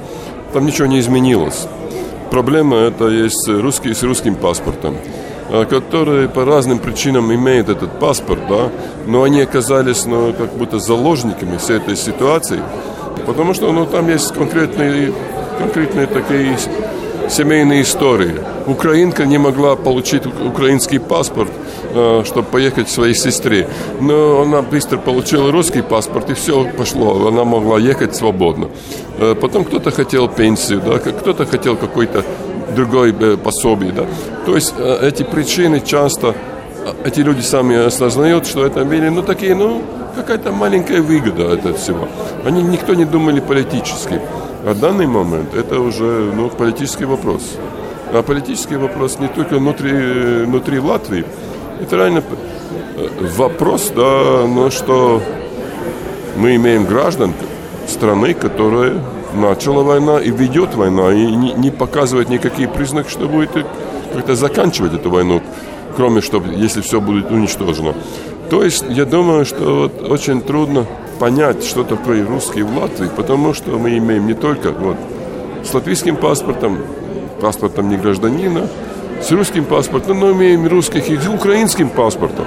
там 0.53 0.67
ничего 0.67 0.87
не 0.87 1.01
изменилось. 1.01 1.67
Проблема 2.31 2.77
это 2.77 3.09
есть 3.09 3.49
русские 3.49 3.95
с 3.95 4.03
русским 4.03 4.35
паспортом 4.35 4.97
а, 5.51 5.65
которые 5.65 6.29
по 6.29 6.45
разным 6.45 6.79
причинам 6.79 7.35
имеют 7.35 7.71
этот 7.71 7.99
паспорт, 7.99 8.41
да, 8.49 8.71
но 9.07 9.23
они 9.23 9.41
оказались 9.41 10.05
ну, 10.05 10.35
как 10.35 10.53
будто 10.53 10.79
заложниками 10.79 11.57
всей 11.57 11.79
этой 11.79 11.97
ситуации. 11.97 12.61
Потому 13.25 13.55
что 13.55 13.73
ну, 13.73 13.87
там 13.87 14.09
есть 14.09 14.33
конкретные, 14.35 15.13
конкретные 15.59 16.07
такие 16.07 16.55
семейные 17.31 17.83
истории. 17.83 18.35
Украинка 18.67 19.25
не 19.25 19.39
могла 19.39 19.75
получить 19.77 20.27
украинский 20.27 20.99
паспорт, 20.99 21.51
э, 21.51 21.78
чтобы 22.25 22.43
поехать 22.43 22.87
к 22.87 22.91
своей 22.91 23.15
сестре. 23.15 23.69
Но 24.01 24.43
она 24.43 24.63
быстро 24.63 24.99
получила 24.99 25.51
русский 25.51 25.83
паспорт, 25.83 26.31
и 26.31 26.35
все 26.35 26.65
пошло. 26.77 27.29
Она 27.29 27.45
могла 27.45 27.79
ехать 27.79 28.15
свободно. 28.15 28.69
Э, 29.19 29.35
потом 29.35 29.65
кто-то 29.65 29.91
хотел 29.91 30.29
пенсию, 30.29 30.83
да, 30.85 30.99
кто-то 30.99 31.47
хотел 31.47 31.77
какой-то 31.77 32.25
другой 32.75 33.15
э, 33.19 33.37
пособие. 33.37 33.93
Да. 33.93 34.07
То 34.47 34.55
есть 34.55 34.75
эти 35.03 35.23
причины 35.23 35.81
часто 35.81 36.35
эти 37.05 37.21
люди 37.21 37.41
сами 37.41 37.77
осознают, 37.87 38.47
что 38.47 38.65
это 38.65 38.85
были, 38.85 39.09
ну, 39.09 39.23
такие, 39.23 39.55
ну, 39.55 39.83
какая-то 40.17 40.53
маленькая 40.53 41.03
выгода 41.03 41.53
от 41.53 41.79
всего. 41.79 42.09
Они 42.45 42.63
никто 42.63 42.95
не 42.95 43.05
думали 43.05 43.41
политически. 43.41 44.21
А 44.65 44.75
данный 44.75 45.07
момент 45.07 45.55
это 45.55 45.81
уже 45.81 46.33
ну, 46.35 46.49
политический 46.51 47.05
вопрос. 47.05 47.43
А 48.13 48.23
политический 48.23 48.77
вопрос 48.77 49.19
не 49.19 49.29
только 49.29 49.59
внутри, 49.59 50.45
внутри 50.45 50.79
Латвии. 50.79 51.25
Это 51.81 51.97
реально 51.97 52.23
э, 52.97 53.09
вопрос, 53.37 53.93
да, 53.95 54.47
но 54.47 54.71
что 54.71 55.23
мы 56.37 56.57
имеем 56.57 56.85
граждан 56.85 57.35
страны, 57.87 58.35
которая 58.35 58.95
начала 59.35 59.83
война 59.83 60.19
и 60.19 60.31
ведет 60.31 60.75
война, 60.75 61.13
и 61.13 61.27
не, 61.27 61.53
не 61.53 61.71
показывает 61.71 62.29
никаких 62.29 62.73
признаков, 62.73 63.11
что 63.11 63.29
будет 63.29 63.51
как-то 64.13 64.35
заканчивать 64.35 64.95
эту 64.95 65.11
войну, 65.11 65.43
кроме, 65.97 66.21
что 66.21 66.43
если 66.43 66.81
все 66.81 67.01
будет 67.01 67.31
уничтожено. 67.31 67.95
То 68.51 68.65
есть 68.65 68.85
я 68.89 69.05
думаю, 69.05 69.45
что 69.45 69.83
вот 69.83 70.11
очень 70.11 70.41
трудно 70.41 70.87
понять, 71.19 71.65
что 71.65 71.85
такое 71.85 72.27
русский 72.27 72.63
в 72.63 72.77
Латвии, 72.77 73.11
потому 73.15 73.53
что 73.53 73.79
мы 73.79 73.99
имеем 73.99 74.27
не 74.27 74.35
только 74.35 74.73
вот, 74.73 74.97
с 75.65 75.75
латвийским 75.75 76.17
паспортом, 76.17 76.79
паспортом 77.41 77.89
не 77.89 77.97
гражданина, 77.97 78.69
с 79.21 79.31
русским 79.33 79.65
паспортом, 79.65 80.21
но 80.21 80.33
имеем 80.33 80.67
русских 80.67 81.09
и 81.11 81.17
с 81.17 81.27
украинским 81.27 81.89
паспортом. 81.89 82.47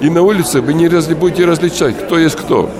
И 0.00 0.10
на 0.10 0.22
улице 0.22 0.60
вы 0.60 0.74
не 0.74 0.88
разли, 0.88 1.14
будете 1.14 1.46
различать, 1.46 1.96
кто 1.98 2.18
есть 2.18 2.36
кто. 2.36 2.70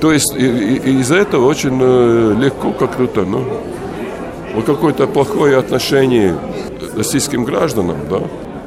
То 0.00 0.12
есть 0.12 0.34
из-за 0.34 1.16
этого 1.16 1.46
очень 1.46 1.78
э, 1.80 2.34
легко 2.38 2.72
как-то, 2.72 3.24
ну, 3.24 3.44
вот 4.54 4.64
какое-то 4.64 5.06
плохое 5.06 5.56
отношение 5.56 6.34
к 6.34 6.96
российским 6.96 7.44
гражданам, 7.44 7.96
да, 8.08 8.20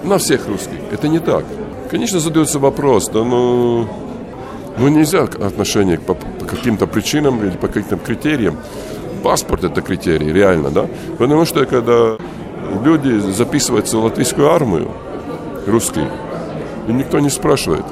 на 0.04 0.18
всех 0.18 0.48
русских. 0.48 0.80
Это 0.92 1.08
не 1.08 1.20
так. 1.20 1.46
Конечно, 1.90 2.20
задается 2.20 2.60
вопрос, 2.60 3.10
да, 3.10 3.24
ну, 3.24 3.88
ну 4.78 4.88
нельзя 4.88 5.24
отношение 5.24 6.00
по, 6.00 6.16
по 6.16 6.46
каким-то 6.46 6.88
причинам 6.88 7.44
или 7.44 7.58
по 7.58 7.68
каким-то 7.68 7.98
критериям. 7.98 8.58
Паспорт 9.24 9.64
это 9.64 9.82
критерий, 9.82 10.32
реально, 10.32 10.70
да? 10.70 10.88
Потому 11.18 11.46
что 11.46 11.66
когда 11.66 12.18
люди 12.84 13.20
записываются 13.20 13.98
в 13.98 14.04
латвийскую 14.04 14.52
армию, 14.52 14.92
русские, 15.68 16.10
и 16.88 16.92
никто 16.92 17.20
не 17.20 17.30
спрашивает, 17.30 17.86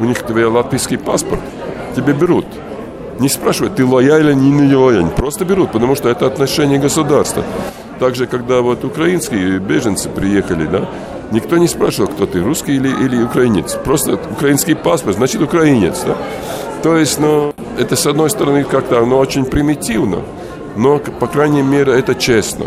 у 0.00 0.04
них 0.04 0.22
твой 0.22 0.44
латвийский 0.44 0.98
паспорт, 0.98 1.40
тебе 1.96 2.12
берут. 2.12 2.46
Не 3.18 3.28
спрашивают, 3.28 3.74
ты 3.74 3.84
лоялен 3.84 4.38
или 4.38 4.66
не 4.66 4.76
лоялен, 4.76 5.10
просто 5.10 5.44
берут, 5.44 5.72
потому 5.72 5.96
что 5.96 6.08
это 6.08 6.26
отношение 6.26 6.78
государства. 6.78 7.42
Также, 7.98 8.26
когда 8.26 8.60
вот 8.60 8.84
украинские 8.84 9.58
беженцы 9.58 10.08
приехали, 10.08 10.66
да, 10.66 10.88
Никто 11.30 11.58
не 11.58 11.68
спрашивал, 11.68 12.08
кто 12.08 12.24
ты, 12.24 12.42
русский 12.42 12.76
или, 12.76 12.88
или 12.88 13.22
украинец. 13.22 13.74
Просто 13.84 14.14
украинский 14.14 14.74
паспорт, 14.74 15.16
значит 15.16 15.42
украинец. 15.42 16.02
Да? 16.06 16.16
То 16.82 16.96
есть, 16.96 17.18
ну, 17.20 17.54
это 17.78 17.96
с 17.96 18.06
одной 18.06 18.30
стороны 18.30 18.64
как-то, 18.64 19.02
оно 19.02 19.18
очень 19.18 19.44
примитивно, 19.44 20.22
но, 20.76 20.98
по 20.98 21.26
крайней 21.26 21.62
мере, 21.62 21.92
это 21.92 22.14
честно. 22.14 22.64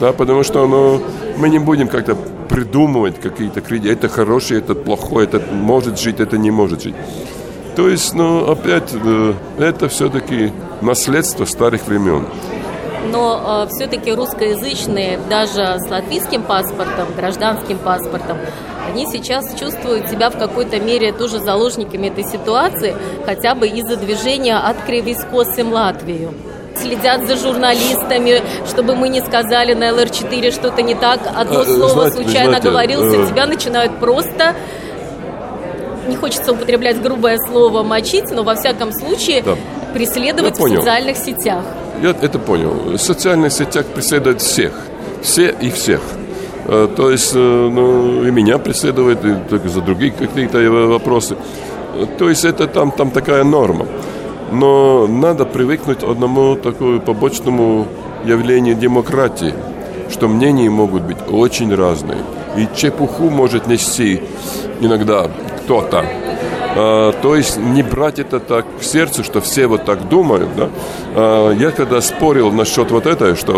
Да, 0.00 0.12
потому 0.12 0.42
что 0.42 0.66
ну, 0.66 1.02
мы 1.36 1.50
не 1.50 1.58
будем 1.58 1.86
как-то 1.88 2.16
придумывать 2.48 3.20
какие-то 3.20 3.60
кредиты. 3.60 3.92
Это 3.92 4.08
хороший, 4.08 4.58
это 4.58 4.74
плохой, 4.74 5.24
это 5.24 5.40
может 5.52 6.00
жить, 6.00 6.20
это 6.20 6.38
не 6.38 6.50
может 6.50 6.82
жить. 6.82 6.94
То 7.76 7.88
есть, 7.88 8.14
ну, 8.14 8.50
опять, 8.50 8.90
э, 8.92 9.34
это 9.58 9.88
все-таки 9.88 10.52
наследство 10.80 11.44
старых 11.44 11.86
времен 11.86 12.26
но 13.10 13.66
э, 13.66 13.68
все-таки 13.74 14.12
русскоязычные, 14.12 15.18
даже 15.28 15.78
с 15.78 15.90
латвийским 15.90 16.42
паспортом, 16.42 17.08
гражданским 17.16 17.78
паспортом, 17.78 18.38
они 18.88 19.06
сейчас 19.06 19.54
чувствуют 19.58 20.08
себя 20.08 20.30
в 20.30 20.38
какой-то 20.38 20.78
мере 20.80 21.12
тоже 21.12 21.38
заложниками 21.38 22.08
этой 22.08 22.24
ситуации, 22.24 22.94
хотя 23.24 23.54
бы 23.54 23.68
из-за 23.68 23.96
движения 23.96 24.56
от 24.56 24.76
Кривискосы 24.84 25.64
в 25.64 25.72
Латвию 25.72 26.34
следят 26.80 27.26
за 27.26 27.36
журналистами, 27.36 28.42
чтобы 28.68 28.94
мы 28.94 29.08
не 29.08 29.20
сказали 29.20 29.74
на 29.74 29.90
ЛР-4 29.92 30.50
что-то 30.50 30.82
не 30.82 30.94
так, 30.94 31.20
одно 31.34 31.62
э, 31.62 31.64
слово 31.64 31.90
знаете, 31.90 32.16
случайно 32.16 32.50
знаете, 32.50 32.68
оговорился, 32.68 33.22
э... 33.22 33.26
тебя 33.26 33.46
начинают 33.46 33.98
просто 33.98 34.54
не 36.08 36.16
хочется 36.16 36.52
употреблять 36.52 37.00
грубое 37.00 37.38
слово 37.38 37.82
мочить, 37.82 38.30
но 38.30 38.42
во 38.42 38.54
всяком 38.54 38.92
случае 38.92 39.42
да. 39.42 39.56
преследовать 39.94 40.58
в 40.58 40.68
социальных 40.68 41.16
сетях. 41.16 41.62
Я 42.02 42.10
это 42.10 42.38
понял. 42.38 42.72
В 42.72 42.98
социальных 42.98 43.52
сетях 43.52 43.86
преследуют 43.86 44.40
всех. 44.40 44.72
Все 45.22 45.54
и 45.60 45.70
всех. 45.70 46.00
Э, 46.66 46.88
то 46.94 47.10
есть, 47.10 47.32
э, 47.34 47.38
ну, 47.38 48.24
и 48.24 48.30
меня 48.30 48.58
преследует, 48.58 49.24
и 49.24 49.34
только 49.48 49.68
за 49.68 49.80
другие 49.80 50.12
какие-то 50.12 50.58
вопросы. 50.88 51.36
То 52.18 52.28
есть, 52.28 52.44
это 52.44 52.66
там, 52.66 52.90
там 52.90 53.10
такая 53.10 53.44
норма. 53.44 53.86
Но 54.50 55.06
надо 55.06 55.44
привыкнуть 55.44 56.02
одному 56.02 56.56
такому 56.56 57.00
побочному 57.00 57.86
явлению 58.24 58.74
демократии, 58.74 59.54
что 60.10 60.28
мнения 60.28 60.68
могут 60.68 61.02
быть 61.02 61.18
очень 61.30 61.74
разные. 61.74 62.18
И 62.56 62.68
чепуху 62.76 63.30
может 63.30 63.66
нести 63.66 64.22
иногда 64.80 65.30
кто-то. 65.62 66.04
А, 66.76 67.12
то 67.12 67.36
есть 67.36 67.56
не 67.58 67.82
брать 67.82 68.18
это 68.18 68.40
так 68.40 68.66
к 68.80 68.82
сердцу, 68.82 69.24
что 69.24 69.40
все 69.40 69.66
вот 69.66 69.84
так 69.84 70.08
думают. 70.08 70.48
Да? 70.56 70.68
А, 71.14 71.50
я 71.52 71.70
когда 71.70 72.00
спорил 72.00 72.50
насчет 72.52 72.90
вот 72.90 73.06
этого, 73.06 73.36
что 73.36 73.52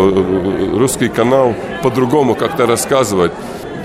русский 0.73 1.09
канал 1.09 1.55
по-другому 1.81 2.35
как-то 2.35 2.65
рассказывает, 2.65 3.31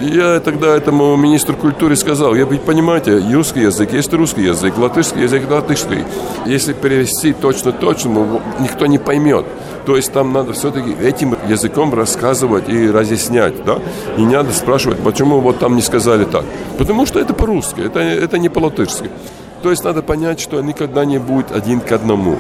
я 0.01 0.41
тогда 0.41 0.77
этому 0.77 1.17
министру 1.17 1.57
культуры 1.57 1.97
сказал, 1.97 2.35
я 2.35 2.45
ведь 2.45 2.63
понимаете, 2.63 3.19
русский 3.33 3.61
язык 3.61 3.93
есть 3.93 4.13
русский 4.13 4.43
язык, 4.43 4.79
латышский 4.79 5.23
язык 5.23 5.51
латышский. 5.51 6.05
Если 6.47 6.73
перевести 6.73 7.33
точно-точно, 7.33 8.41
никто 8.61 8.87
не 8.87 8.99
поймет. 8.99 9.45
То 9.87 9.97
есть 9.97 10.13
там 10.13 10.33
надо 10.33 10.53
все-таки 10.53 10.93
этим 11.03 11.37
языком 11.49 11.95
рассказывать 11.95 12.69
и 12.69 12.91
разъяснять, 12.91 13.65
да? 13.65 13.79
И 14.17 14.23
не 14.23 14.35
надо 14.35 14.53
спрашивать, 14.53 14.99
почему 14.99 15.41
вот 15.41 15.59
там 15.59 15.77
не 15.77 15.83
сказали 15.83 16.25
так. 16.25 16.45
Потому 16.77 17.07
что 17.07 17.19
это 17.19 17.33
по-русски, 17.33 17.81
это, 17.81 18.01
это 18.01 18.39
не 18.39 18.49
по-латышски. 18.49 19.11
То 19.63 19.71
есть 19.71 19.85
надо 19.85 20.03
понять, 20.03 20.41
что 20.41 20.61
никогда 20.61 21.05
не 21.05 21.19
будет 21.19 21.51
один 21.51 21.81
к 21.81 21.91
одному. 21.91 22.37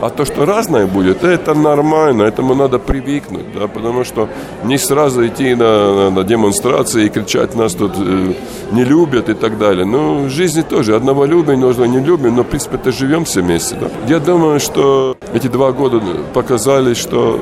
А 0.00 0.10
то, 0.10 0.26
что 0.26 0.44
разное 0.44 0.86
будет, 0.86 1.24
это 1.24 1.54
нормально, 1.54 2.24
этому 2.24 2.54
надо 2.54 2.78
привыкнуть, 2.78 3.46
да, 3.58 3.66
потому 3.66 4.04
что 4.04 4.28
не 4.64 4.76
сразу 4.76 5.26
идти 5.26 5.54
на, 5.54 5.94
на, 5.94 6.10
на 6.10 6.22
демонстрации 6.22 7.06
и 7.06 7.08
кричать, 7.08 7.54
нас 7.54 7.74
тут 7.74 7.92
э, 7.96 8.32
не 8.72 8.84
любят 8.84 9.30
и 9.30 9.34
так 9.34 9.58
далее. 9.58 9.86
Ну, 9.86 10.24
в 10.24 10.28
жизни 10.28 10.60
тоже 10.60 10.94
одного 10.94 11.24
любим, 11.24 11.60
нужно 11.60 11.84
не 11.84 12.00
любим, 12.00 12.36
но, 12.36 12.42
в 12.42 12.46
принципе, 12.46 12.76
это 12.76 12.92
живем 12.92 13.24
все 13.24 13.40
вместе. 13.40 13.76
Да. 13.80 13.88
Я 14.06 14.20
думаю, 14.20 14.60
что 14.60 15.16
эти 15.32 15.46
два 15.48 15.72
года 15.72 16.02
показали, 16.34 16.92
что, 16.92 17.40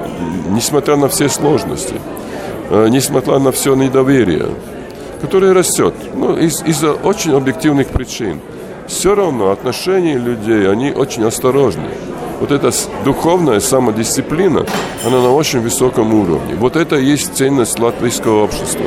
несмотря 0.51 0.95
на 0.97 1.09
все 1.09 1.29
сложности, 1.29 1.97
э, 2.71 2.87
несмотря 2.89 3.41
на 3.41 3.51
все 3.51 3.75
недоверие, 3.75 4.47
которое 5.21 5.55
растет, 5.55 5.95
ну, 6.15 6.37
из, 6.37 6.63
из-за 6.63 6.93
очень 6.93 7.33
объективных 7.33 7.89
причин, 7.89 8.41
все 8.87 9.17
равно 9.17 9.51
отношения 9.51 10.19
людей, 10.19 10.71
они 10.71 10.93
очень 10.93 11.25
осторожны 11.25 11.89
вот 12.41 12.51
эта 12.51 12.71
духовная 13.05 13.61
самодисциплина, 13.61 14.67
она 15.05 15.21
на 15.21 15.33
очень 15.33 15.61
высоком 15.61 16.15
уровне. 16.15 16.55
Вот 16.55 16.77
это 16.77 16.97
и 16.97 17.05
есть 17.05 17.37
ценность 17.37 17.79
латвийского 17.79 18.45
общества. 18.45 18.87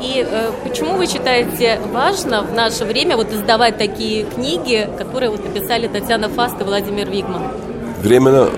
И 0.00 0.26
э, 0.28 0.50
почему 0.64 0.94
вы 0.94 1.06
считаете 1.06 1.80
важно 1.92 2.42
в 2.42 2.52
наше 2.52 2.84
время 2.84 3.16
вот 3.16 3.32
издавать 3.32 3.78
такие 3.78 4.24
книги, 4.24 4.88
которые 4.98 5.30
вот 5.30 5.44
написали 5.44 5.86
Татьяна 5.86 6.28
Фаст 6.28 6.60
и 6.60 6.64
Владимир 6.64 7.08
Вигман? 7.08 7.42
Времена 8.02 8.48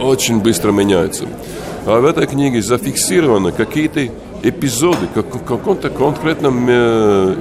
очень 0.00 0.40
быстро 0.40 0.72
меняются. 0.72 1.26
А 1.86 2.00
в 2.00 2.04
этой 2.04 2.26
книге 2.26 2.60
зафиксированы 2.60 3.52
какие-то 3.52 4.08
эпизоды, 4.42 5.06
как 5.14 5.34
в 5.34 5.44
каком-то 5.44 5.90
конкретном 5.90 6.66
э, 6.68 7.34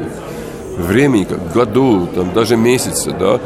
времени, 0.78 1.24
как 1.24 1.52
году, 1.52 2.08
там, 2.14 2.34
даже 2.34 2.56
месяце, 2.56 3.12
да, 3.12 3.40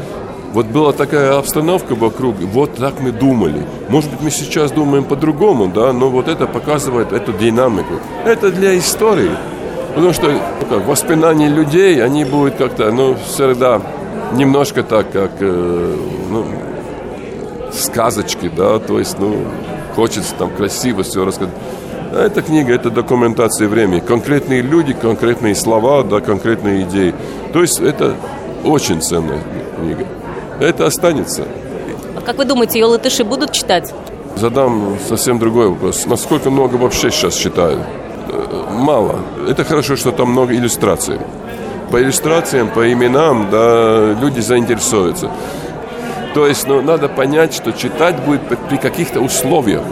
вот 0.52 0.66
была 0.66 0.92
такая 0.92 1.38
обстановка 1.38 1.94
вокруг, 1.94 2.36
вот 2.40 2.74
так 2.74 3.00
мы 3.00 3.10
думали. 3.10 3.62
Может 3.88 4.10
быть, 4.10 4.20
мы 4.20 4.30
сейчас 4.30 4.70
думаем 4.70 5.04
по-другому, 5.04 5.68
да, 5.68 5.92
но 5.92 6.10
вот 6.10 6.28
это 6.28 6.46
показывает 6.46 7.12
эту 7.12 7.32
динамику. 7.32 7.94
Это 8.26 8.50
для 8.52 8.78
истории. 8.78 9.30
Потому 9.94 10.12
что 10.12 10.30
ну, 10.30 10.40
как, 10.68 10.86
воспоминания 10.86 11.48
людей, 11.48 12.02
они 12.04 12.24
будут 12.24 12.56
как-то, 12.56 12.90
ну, 12.92 13.16
всегда 13.26 13.80
немножко 14.34 14.82
так, 14.82 15.10
как, 15.10 15.30
э, 15.40 15.96
ну, 16.30 16.44
сказочки, 17.72 18.50
да, 18.54 18.78
то 18.78 18.98
есть, 18.98 19.18
ну, 19.18 19.34
хочется 19.94 20.34
там 20.38 20.50
красиво 20.50 21.02
все 21.02 21.24
рассказать. 21.24 21.54
А 22.12 22.26
эта 22.26 22.42
книга– 22.42 22.74
это 22.74 22.90
документация 22.90 23.68
времени. 23.68 24.00
Конкретные 24.00 24.60
люди, 24.60 24.92
конкретные 24.92 25.54
слова, 25.54 26.02
да, 26.02 26.20
конкретные 26.20 26.82
идеи. 26.82 27.14
То 27.54 27.62
есть 27.62 27.80
это 27.80 28.16
очень 28.64 29.00
ценная 29.00 29.40
книга 29.78 30.06
это 30.66 30.86
останется. 30.86 31.44
А 32.16 32.20
как 32.20 32.36
вы 32.36 32.44
думаете, 32.44 32.78
ее 32.78 32.86
латыши 32.86 33.24
будут 33.24 33.52
читать? 33.52 33.92
Задам 34.36 34.96
совсем 35.08 35.38
другой 35.38 35.68
вопрос. 35.68 36.06
Насколько 36.06 36.50
много 36.50 36.76
вообще 36.76 37.10
сейчас 37.10 37.34
читают? 37.34 37.80
Э, 38.28 38.64
мало. 38.70 39.16
Это 39.48 39.64
хорошо, 39.64 39.96
что 39.96 40.12
там 40.12 40.30
много 40.30 40.54
иллюстраций. 40.54 41.18
По 41.90 42.00
иллюстрациям, 42.00 42.68
по 42.68 42.90
именам, 42.90 43.48
да, 43.50 44.16
люди 44.20 44.40
заинтересуются. 44.40 45.30
То 46.34 46.46
есть, 46.46 46.66
ну, 46.66 46.80
надо 46.80 47.08
понять, 47.08 47.52
что 47.54 47.72
читать 47.72 48.16
будет 48.24 48.40
при 48.68 48.78
каких-то 48.78 49.20
условиях. 49.20 49.82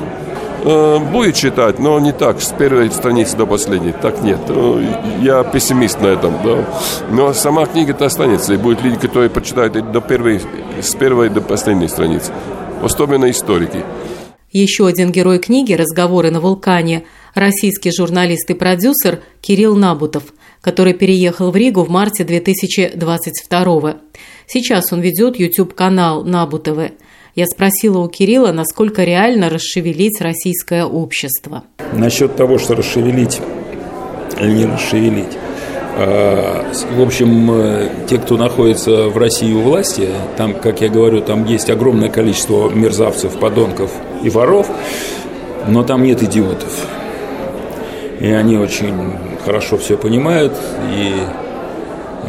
Э, 0.62 0.99
будет 0.99 1.37
читать, 1.37 1.79
но 1.79 1.99
не 2.01 2.12
так, 2.12 2.40
с 2.40 2.53
первой 2.53 2.90
страницы 2.90 3.37
до 3.37 3.46
последней. 3.46 3.92
Так 3.92 4.23
нет. 4.23 4.40
Э, 4.49 4.85
я 5.23 5.42
пессимист 5.42 6.01
на 6.01 6.09
этом. 6.09 6.35
Да. 6.44 6.64
Но 7.11 7.33
сама 7.33 7.66
книга-то 7.66 8.07
останется. 8.07 8.53
И 8.53 8.57
будет 8.57 8.83
люди, 8.83 8.96
которые 8.96 9.31
прочитают 9.31 9.92
до 9.92 10.01
первой, 10.01 10.40
с 10.81 10.94
первой 10.94 11.31
до 11.31 11.40
последней 11.40 11.88
страницы. 11.88 12.33
Особенно 12.83 13.31
историки. 13.31 13.85
Еще 14.53 14.87
один 14.87 15.12
герой 15.12 15.38
книги 15.38 15.75
«Разговоры 15.75 16.31
на 16.31 16.40
вулкане»– 16.40 17.05
российский 17.35 17.92
журналист 17.92 18.51
и 18.51 18.55
продюсер 18.55 19.20
Кирилл 19.40 19.77
Набутов, 19.77 20.25
который 20.61 20.92
переехал 20.92 21.53
в 21.53 21.57
Ригу 21.57 21.85
в 21.85 21.88
марте 21.88 22.25
2022 22.25 23.96
Сейчас 24.46 24.92
он 24.92 25.01
ведет 25.01 25.38
YouTube-канал 25.38 26.25
«Набутовы». 26.25 26.92
Я 27.34 27.46
спросила 27.46 27.98
у 27.98 28.08
Кирилла, 28.08 28.52
насколько 28.52 29.04
реально 29.04 29.48
расшевелить 29.48 30.20
российское 30.20 30.84
общество. 30.84 31.64
Насчет 31.92 32.36
того, 32.36 32.58
что 32.58 32.74
расшевелить 32.74 33.40
или 34.40 34.50
не 34.50 34.64
расшевелить. 34.66 35.38
А, 35.96 36.64
в 36.96 37.02
общем, 37.02 37.50
э, 37.52 37.88
те, 38.08 38.18
кто 38.18 38.36
находится 38.36 39.08
в 39.08 39.18
России 39.18 39.52
у 39.52 39.60
власти, 39.60 40.08
там, 40.36 40.54
как 40.54 40.80
я 40.80 40.88
говорю, 40.88 41.20
там 41.20 41.44
есть 41.44 41.68
огромное 41.68 42.08
количество 42.08 42.68
мерзавцев, 42.70 43.38
подонков 43.38 43.90
и 44.22 44.30
воров, 44.30 44.68
но 45.68 45.82
там 45.82 46.02
нет 46.04 46.22
идиотов. 46.22 46.86
И 48.20 48.30
они 48.30 48.56
очень 48.56 48.94
хорошо 49.44 49.78
все 49.78 49.96
понимают 49.96 50.52
и 50.94 51.12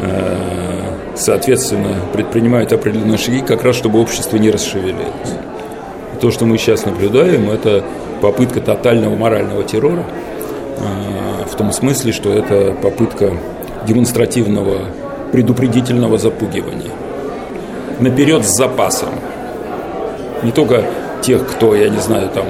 э, 0.00 0.91
соответственно, 1.14 1.96
предпринимают 2.12 2.72
определенные 2.72 3.18
шаги, 3.18 3.40
как 3.40 3.64
раз 3.64 3.76
чтобы 3.76 4.00
общество 4.00 4.36
не 4.36 4.50
расшевелилось. 4.50 5.06
то, 6.20 6.30
что 6.30 6.44
мы 6.46 6.56
сейчас 6.56 6.84
наблюдаем, 6.86 7.50
это 7.50 7.82
попытка 8.20 8.60
тотального 8.60 9.16
морального 9.16 9.64
террора, 9.64 10.04
а, 10.78 11.44
в 11.46 11.56
том 11.56 11.72
смысле, 11.72 12.12
что 12.12 12.32
это 12.32 12.76
попытка 12.80 13.32
демонстративного 13.86 14.82
предупредительного 15.32 16.18
запугивания. 16.18 16.92
Наперед 17.98 18.44
с 18.44 18.56
запасом. 18.56 19.10
Не 20.42 20.52
только 20.52 20.84
тех, 21.22 21.46
кто, 21.46 21.74
я 21.74 21.88
не 21.88 21.98
знаю, 21.98 22.28
там 22.28 22.46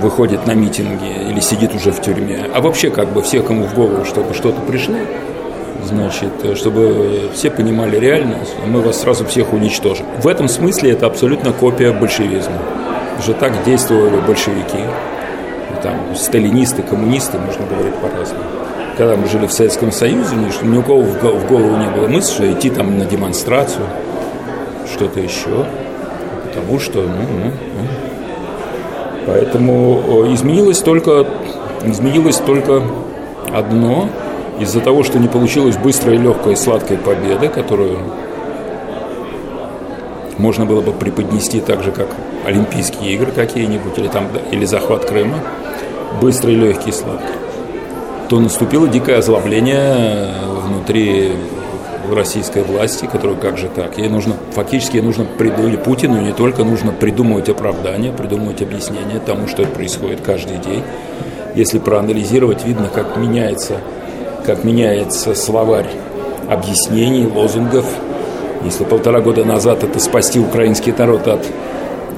выходит 0.00 0.46
на 0.46 0.52
митинги 0.52 1.30
или 1.30 1.40
сидит 1.40 1.74
уже 1.74 1.92
в 1.92 2.00
тюрьме, 2.00 2.46
а 2.54 2.60
вообще 2.60 2.90
как 2.90 3.12
бы 3.12 3.22
всех, 3.22 3.46
кому 3.46 3.64
в 3.64 3.74
голову, 3.74 4.04
чтобы 4.04 4.32
что-то 4.34 4.60
пришло, 4.62 4.96
значит, 5.84 6.32
чтобы 6.56 7.30
все 7.34 7.50
понимали 7.50 7.98
реальность, 7.98 8.54
мы 8.66 8.80
вас 8.80 9.00
сразу 9.00 9.24
всех 9.24 9.52
уничтожим. 9.52 10.06
В 10.22 10.26
этом 10.26 10.48
смысле 10.48 10.92
это 10.92 11.06
абсолютно 11.06 11.52
копия 11.52 11.92
большевизма. 11.92 12.58
Уже 13.18 13.34
так 13.34 13.64
действовали 13.64 14.20
большевики, 14.26 14.84
там, 15.82 16.14
сталинисты, 16.14 16.82
коммунисты, 16.82 17.38
можно 17.38 17.66
говорить 17.66 17.94
по-разному. 17.94 18.44
Когда 18.96 19.16
мы 19.16 19.26
жили 19.28 19.46
в 19.46 19.52
Советском 19.52 19.92
Союзе, 19.92 20.34
ни 20.62 20.76
у 20.76 20.82
кого 20.82 21.02
в 21.02 21.46
голову 21.46 21.76
не 21.76 21.88
было 21.88 22.06
мысли, 22.08 22.52
идти 22.52 22.70
там 22.70 22.98
на 22.98 23.04
демонстрацию, 23.04 23.86
что-то 24.92 25.20
еще, 25.20 25.66
потому 26.46 26.78
что, 26.78 27.00
ну, 27.00 27.08
ну, 27.08 27.50
ну. 27.76 27.88
Поэтому 29.26 30.26
изменилось 30.34 30.80
только, 30.80 31.26
изменилось 31.84 32.38
только 32.38 32.82
одно– 33.52 34.08
из-за 34.60 34.80
того, 34.80 35.02
что 35.02 35.18
не 35.18 35.26
получилось 35.26 35.76
быстрой, 35.76 36.18
легкой, 36.18 36.56
сладкой 36.56 36.98
победы, 36.98 37.48
которую 37.48 37.98
можно 40.38 40.66
было 40.66 40.80
бы 40.80 40.92
преподнести 40.92 41.60
так 41.60 41.82
же, 41.82 41.92
как 41.92 42.08
Олимпийские 42.44 43.14
игры 43.14 43.32
какие-нибудь, 43.32 43.98
или, 43.98 44.08
там, 44.08 44.28
или 44.50 44.64
захват 44.64 45.04
Крыма, 45.04 45.38
быстрый, 46.20 46.54
легкий, 46.54 46.92
сладкий, 46.92 47.26
то 48.28 48.38
наступило 48.38 48.86
дикое 48.88 49.18
озлобление 49.18 50.28
внутри 50.64 51.32
российской 52.14 52.62
власти, 52.62 53.06
которую 53.06 53.38
как 53.38 53.58
же 53.58 53.68
так? 53.68 53.98
Ей 53.98 54.08
нужно, 54.08 54.34
фактически 54.52 54.96
ей 54.96 55.02
нужно 55.02 55.24
придумать 55.24 55.82
Путину 55.82 56.20
не 56.20 56.32
только 56.32 56.64
нужно 56.64 56.92
придумывать 56.92 57.48
оправдания, 57.48 58.12
придумывать 58.12 58.62
объяснения 58.62 59.20
тому, 59.24 59.46
что 59.46 59.64
происходит 59.64 60.20
каждый 60.20 60.58
день. 60.58 60.82
Если 61.54 61.78
проанализировать, 61.78 62.64
видно, 62.64 62.88
как 62.92 63.16
меняется, 63.16 63.80
как 64.44 64.64
меняется 64.64 65.34
словарь 65.34 65.88
объяснений, 66.48 67.26
лозунгов. 67.26 67.86
Если 68.64 68.84
полтора 68.84 69.20
года 69.20 69.44
назад 69.44 69.84
это 69.84 69.98
спасти 70.00 70.38
украинский 70.38 70.92
народ 70.96 71.26
от 71.28 71.46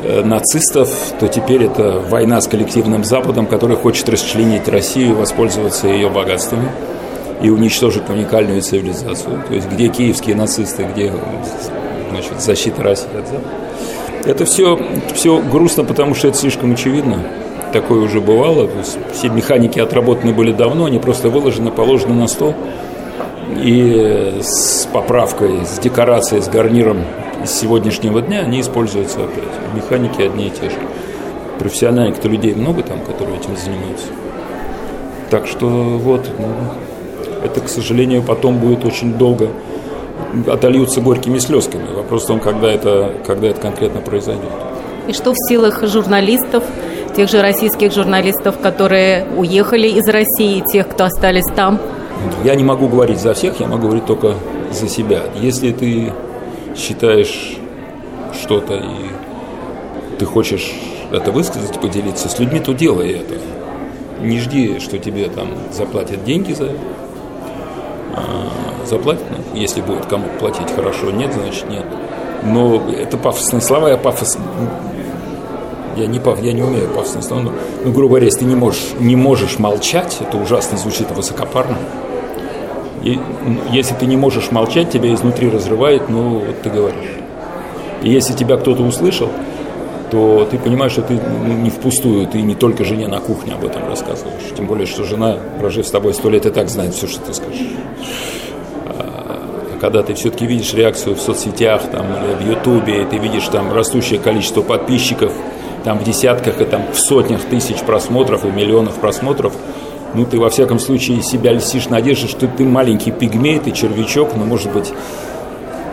э, 0.02 0.22
нацистов, 0.24 0.90
то 1.20 1.28
теперь 1.28 1.64
это 1.64 2.00
война 2.08 2.40
с 2.40 2.48
коллективным 2.48 3.04
Западом, 3.04 3.46
который 3.46 3.76
хочет 3.76 4.08
расчленить 4.08 4.66
Россию 4.68 5.16
воспользоваться 5.16 5.86
ее 5.86 6.08
богатствами 6.08 6.68
и 7.42 7.50
уничтожить 7.50 8.08
уникальную 8.08 8.62
цивилизацию. 8.62 9.42
То 9.46 9.54
есть 9.54 9.68
где 9.70 9.88
киевские 9.88 10.34
нацисты, 10.34 10.84
где 10.84 11.12
значит, 12.10 12.40
защита 12.40 12.82
России 12.82 13.08
от 13.18 13.28
Запада. 13.28 13.48
Это 14.24 14.44
все, 14.44 14.78
все 15.14 15.40
грустно, 15.40 15.84
потому 15.84 16.14
что 16.14 16.28
это 16.28 16.38
слишком 16.38 16.72
очевидно. 16.72 17.18
Такое 17.72 18.00
уже 18.00 18.20
бывало. 18.20 18.68
То 18.68 18.78
есть 18.78 18.98
все 19.12 19.28
механики 19.28 19.78
отработаны 19.78 20.32
были 20.32 20.52
давно, 20.52 20.84
они 20.84 20.98
просто 20.98 21.30
выложены, 21.30 21.70
положены 21.70 22.14
на 22.14 22.28
стол. 22.28 22.54
И 23.56 24.40
с 24.40 24.88
поправкой, 24.92 25.64
с 25.66 25.78
декорацией, 25.78 26.42
с 26.42 26.48
гарниром 26.48 26.98
из 27.42 27.50
сегодняшнего 27.50 28.20
дня 28.22 28.40
они 28.40 28.60
используются 28.60 29.24
опять. 29.24 29.44
Механики 29.74 30.22
одни 30.22 30.46
и 30.46 30.50
те 30.50 30.70
же. 30.70 30.76
Профессиональных-то 31.58 32.28
людей 32.28 32.54
много 32.54 32.82
там, 32.82 33.00
которые 33.00 33.38
этим 33.38 33.56
занимаются. 33.56 34.06
Так 35.30 35.46
что 35.46 35.66
вот, 35.66 36.28
ну, 36.38 36.46
это, 37.44 37.60
к 37.60 37.68
сожалению, 37.68 38.22
потом 38.22 38.58
будет 38.58 38.84
очень 38.84 39.14
долго 39.14 39.48
отольются 40.46 41.00
горькими 41.00 41.38
слезками. 41.38 41.86
Вопрос 41.94 42.24
в 42.24 42.26
том, 42.26 42.40
когда 42.40 42.70
это, 42.70 43.12
когда 43.26 43.48
это 43.48 43.60
конкретно 43.60 44.00
произойдет. 44.00 44.50
И 45.08 45.12
что 45.12 45.32
в 45.32 45.36
силах 45.48 45.84
журналистов, 45.86 46.64
тех 47.14 47.28
же 47.28 47.42
российских 47.42 47.92
журналистов, 47.92 48.58
которые 48.58 49.26
уехали 49.36 49.88
из 49.88 50.08
России, 50.08 50.62
тех, 50.66 50.88
кто 50.88 51.04
остались 51.04 51.44
там? 51.54 51.78
Я 52.44 52.54
не 52.54 52.64
могу 52.64 52.88
говорить 52.88 53.20
за 53.20 53.34
всех, 53.34 53.60
я 53.60 53.66
могу 53.66 53.84
говорить 53.84 54.06
только 54.06 54.34
за 54.70 54.88
себя. 54.88 55.22
Если 55.40 55.72
ты 55.72 56.12
считаешь 56.76 57.56
что-то 58.40 58.74
и 58.74 60.18
ты 60.18 60.24
хочешь 60.24 60.72
это 61.10 61.32
высказать, 61.32 61.80
поделиться 61.80 62.28
с 62.28 62.38
людьми, 62.38 62.60
то 62.60 62.72
делай 62.72 63.12
это. 63.12 63.34
Не 64.20 64.38
жди, 64.38 64.78
что 64.78 64.98
тебе 64.98 65.28
там 65.28 65.48
заплатят 65.72 66.24
деньги 66.24 66.52
за 66.52 66.64
это 66.64 66.78
а, 68.14 68.86
заплатят, 68.86 69.24
ну, 69.30 69.58
если 69.58 69.80
будет 69.80 70.06
кому 70.06 70.26
платить 70.38 70.70
хорошо, 70.74 71.10
нет, 71.10 71.32
значит 71.32 71.68
нет. 71.68 71.84
Но 72.44 72.82
это 72.90 73.16
пафосные 73.16 73.62
слова, 73.62 73.88
я 73.88 73.96
пафос... 73.96 74.38
Я 75.96 76.06
не, 76.06 76.18
паф, 76.18 76.42
я 76.42 76.52
не 76.52 76.62
умею 76.62 76.88
пафосные 76.88 77.22
слова, 77.22 77.42
но, 77.42 77.52
ну, 77.84 77.92
грубо 77.92 78.10
говоря, 78.10 78.26
если 78.26 78.40
ты 78.40 78.44
не 78.46 78.54
можешь, 78.54 78.92
не 78.98 79.16
можешь 79.16 79.58
молчать, 79.58 80.18
это 80.20 80.36
ужасно 80.38 80.78
звучит 80.78 81.10
высокопарно. 81.10 81.76
И, 83.02 83.18
если 83.70 83.94
ты 83.94 84.06
не 84.06 84.16
можешь 84.16 84.50
молчать, 84.50 84.90
тебя 84.90 85.12
изнутри 85.12 85.50
разрывает, 85.50 86.08
ну, 86.08 86.38
вот 86.38 86.62
ты 86.62 86.70
говоришь. 86.70 87.10
И 88.02 88.10
если 88.10 88.32
тебя 88.32 88.56
кто-то 88.56 88.82
услышал, 88.82 89.28
то 90.10 90.46
ты 90.50 90.58
понимаешь, 90.58 90.92
что 90.92 91.02
ты 91.02 91.14
ну, 91.14 91.54
не 91.54 91.70
впустую, 91.70 92.26
ты 92.26 92.42
не 92.42 92.54
только 92.54 92.84
жене 92.84 93.08
на 93.08 93.18
кухне 93.18 93.54
об 93.54 93.64
этом 93.64 93.88
рассказываешь. 93.88 94.42
Тем 94.54 94.66
более, 94.66 94.86
что 94.86 95.04
жена, 95.04 95.38
прожив 95.58 95.86
с 95.86 95.90
тобой 95.90 96.12
сто 96.12 96.28
лет, 96.28 96.44
и 96.44 96.50
так 96.50 96.68
знает 96.68 96.94
все, 96.94 97.06
что 97.06 97.20
ты 97.20 97.32
скажешь. 97.32 97.66
А 98.86 99.78
когда 99.80 100.02
ты 100.02 100.12
все-таки 100.14 100.46
видишь 100.46 100.74
реакцию 100.74 101.16
в 101.16 101.20
соцсетях 101.20 101.82
там, 101.90 102.06
или 102.24 102.34
в 102.34 102.46
Ютубе, 102.46 103.02
и 103.02 103.04
ты 103.06 103.16
видишь 103.16 103.48
там 103.48 103.72
растущее 103.72 104.18
количество 104.18 104.60
подписчиков, 104.60 105.32
там 105.84 105.98
в 105.98 106.04
десятках 106.04 106.60
и 106.60 106.64
там 106.64 106.84
в 106.92 106.98
сотнях 106.98 107.42
тысяч 107.42 107.80
просмотров 107.80 108.44
и 108.44 108.48
миллионов 108.48 108.94
просмотров, 108.96 109.52
ну, 110.14 110.26
ты 110.26 110.38
во 110.38 110.50
всяком 110.50 110.78
случае 110.78 111.22
себя 111.22 111.52
льстишь 111.52 111.88
надежды, 111.88 112.28
что 112.28 112.46
ты 112.46 112.64
маленький 112.64 113.10
пигмей, 113.10 113.58
ты 113.58 113.70
червячок, 113.70 114.36
но, 114.36 114.44
может 114.44 114.70
быть, 114.72 114.92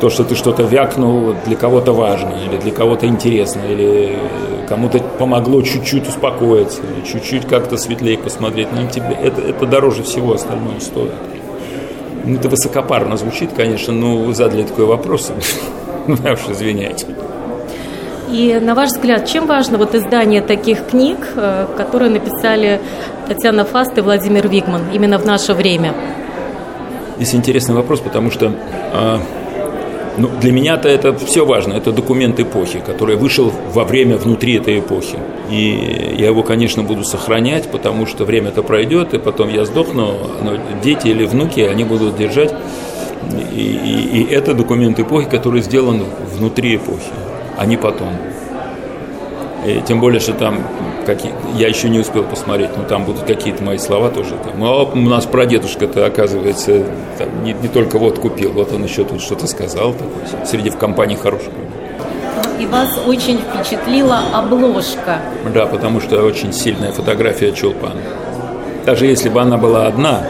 то, 0.01 0.09
что 0.09 0.23
ты 0.23 0.35
что-то 0.35 0.63
вякнул, 0.63 1.35
для 1.45 1.55
кого-то 1.55 1.93
важно, 1.93 2.33
или 2.45 2.57
для 2.57 2.71
кого-то 2.71 3.05
интересно, 3.05 3.61
или 3.67 4.17
кому-то 4.67 4.99
помогло 4.99 5.61
чуть-чуть 5.61 6.07
успокоиться, 6.07 6.81
или 6.81 7.05
чуть-чуть 7.05 7.47
как-то 7.47 7.77
светлее 7.77 8.17
посмотреть. 8.17 8.67
Ну, 8.73 8.87
тебе, 8.89 9.17
это, 9.21 9.41
это 9.41 9.65
дороже 9.65 10.03
всего 10.03 10.33
остального 10.33 10.79
стоит. 10.79 11.13
Ну, 12.25 12.35
это 12.35 12.49
высокопарно 12.49 13.17
звучит, 13.17 13.51
конечно, 13.55 13.93
но 13.93 14.17
вы 14.17 14.33
задали 14.33 14.63
такой 14.63 14.85
вопрос. 14.85 15.31
Ну, 16.07 16.15
уж 16.15 16.39
извиняйте. 16.49 17.05
И 18.31 18.59
на 18.61 18.75
ваш 18.75 18.89
взгляд, 18.89 19.27
чем 19.27 19.47
важно 19.47 19.77
вот 19.77 19.95
издание 19.95 20.41
таких 20.41 20.85
книг, 20.87 21.17
э, 21.35 21.65
которые 21.75 22.11
написали 22.11 22.79
Татьяна 23.27 23.65
Фаст 23.65 23.97
и 23.97 24.01
Владимир 24.01 24.47
Вигман 24.47 24.83
именно 24.93 25.17
в 25.17 25.25
наше 25.25 25.53
время? 25.53 25.93
Здесь 27.17 27.35
интересный 27.35 27.75
вопрос, 27.75 27.99
потому 27.99 28.31
что 28.31 28.53
а, 28.93 29.19
ну, 30.19 30.29
для 30.41 30.51
меня-то 30.51 30.89
это 30.89 31.13
все 31.17 31.45
важно. 31.45 31.73
Это 31.73 31.91
документ 31.91 32.39
эпохи, 32.39 32.81
который 32.85 33.15
вышел 33.15 33.51
во 33.73 33.83
время 33.83 34.17
внутри 34.17 34.55
этой 34.57 34.79
эпохи. 34.79 35.17
И 35.49 36.15
я 36.17 36.27
его, 36.27 36.43
конечно, 36.43 36.83
буду 36.83 37.03
сохранять, 37.03 37.71
потому 37.71 38.05
что 38.05 38.25
время-то 38.25 38.61
пройдет, 38.61 39.13
и 39.13 39.17
потом 39.17 39.49
я 39.49 39.65
сдохну, 39.65 40.13
но 40.43 40.57
дети 40.83 41.07
или 41.07 41.25
внуки, 41.25 41.61
они 41.61 41.83
будут 41.83 42.17
держать. 42.17 42.53
И, 43.53 43.61
и, 43.61 44.21
и 44.21 44.33
это 44.33 44.53
документ 44.53 44.99
эпохи, 44.99 45.29
который 45.29 45.61
сделан 45.61 46.03
внутри 46.35 46.75
эпохи, 46.75 47.11
а 47.59 47.65
не 47.65 47.75
потом. 47.75 48.13
И 49.65 49.81
тем 49.85 49.99
более, 49.99 50.21
что 50.21 50.33
там 50.33 50.59
какие, 51.05 51.33
я 51.57 51.67
еще 51.67 51.89
не 51.89 51.99
успел 51.99 52.23
посмотреть, 52.23 52.69
но 52.77 52.83
там 52.83 53.03
будут 53.03 53.23
какие-то 53.23 53.61
мои 53.61 53.77
слова 53.77 54.09
тоже. 54.09 54.35
Там. 54.41 54.57
Ну, 54.57 54.65
а 54.67 54.83
у 54.85 54.95
нас 54.95 55.25
прадедушка-то, 55.25 56.05
оказывается, 56.05 56.85
там, 57.17 57.43
не, 57.43 57.51
не 57.51 57.67
только 57.67 57.99
вот 57.99 58.17
купил, 58.19 58.53
вот 58.53 58.71
он 58.71 58.85
еще 58.85 59.03
тут 59.03 59.21
что-то 59.21 59.45
сказал. 59.45 59.91
Такой, 59.91 60.45
среди 60.45 60.69
в 60.69 60.77
компании 60.77 61.17
хороших. 61.17 61.49
И 62.61 62.65
вас 62.65 62.97
очень 63.05 63.39
впечатлила 63.39 64.21
обложка. 64.33 65.19
Да, 65.53 65.65
потому 65.65 65.99
что 65.99 66.21
очень 66.23 66.53
сильная 66.53 66.93
фотография 66.93 67.51
Чулпана. 67.51 68.01
Даже 68.85 69.05
если 69.05 69.27
бы 69.27 69.41
она 69.41 69.57
была 69.57 69.87
одна, 69.87 70.23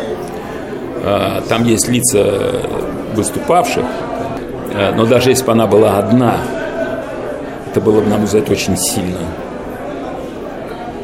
а, 1.04 1.44
там 1.48 1.64
есть 1.66 1.88
лица 1.88 2.56
выступавших, 3.14 3.86
а, 4.74 4.94
но 4.96 5.06
даже 5.06 5.30
если 5.30 5.46
бы 5.46 5.52
она 5.52 5.68
была 5.68 6.00
одна, 6.00 6.38
это 7.70 7.82
было 7.82 8.02
бы, 8.02 8.08
на 8.08 8.18
мой 8.18 8.26
взгляд, 8.26 8.50
очень 8.50 8.78
сильно. 8.78 9.20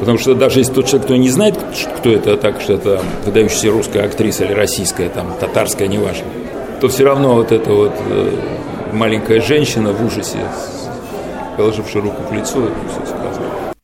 Потому 0.00 0.18
что 0.18 0.34
даже 0.34 0.60
если 0.60 0.74
тот 0.74 0.86
человек, 0.86 1.06
кто 1.06 1.16
не 1.16 1.30
знает, 1.30 1.58
кто 1.98 2.10
это, 2.10 2.36
так 2.36 2.60
что 2.60 2.74
это 2.74 3.02
выдающаяся 3.24 3.70
русская 3.70 4.04
актриса 4.04 4.44
или 4.44 4.52
российская, 4.52 5.08
там, 5.08 5.32
татарская, 5.40 5.88
неважно, 5.88 6.26
то 6.80 6.88
все 6.88 7.04
равно 7.04 7.34
вот 7.34 7.52
эта 7.52 7.72
вот 7.72 7.92
э, 8.10 8.30
маленькая 8.92 9.40
женщина 9.40 9.92
в 9.92 10.04
ужасе, 10.04 10.38
положившая 11.56 12.02
руку 12.02 12.22
к 12.28 12.32
лицу, 12.32 12.64
это 12.64 12.74
все 12.90 13.06
сказала. 13.06 13.74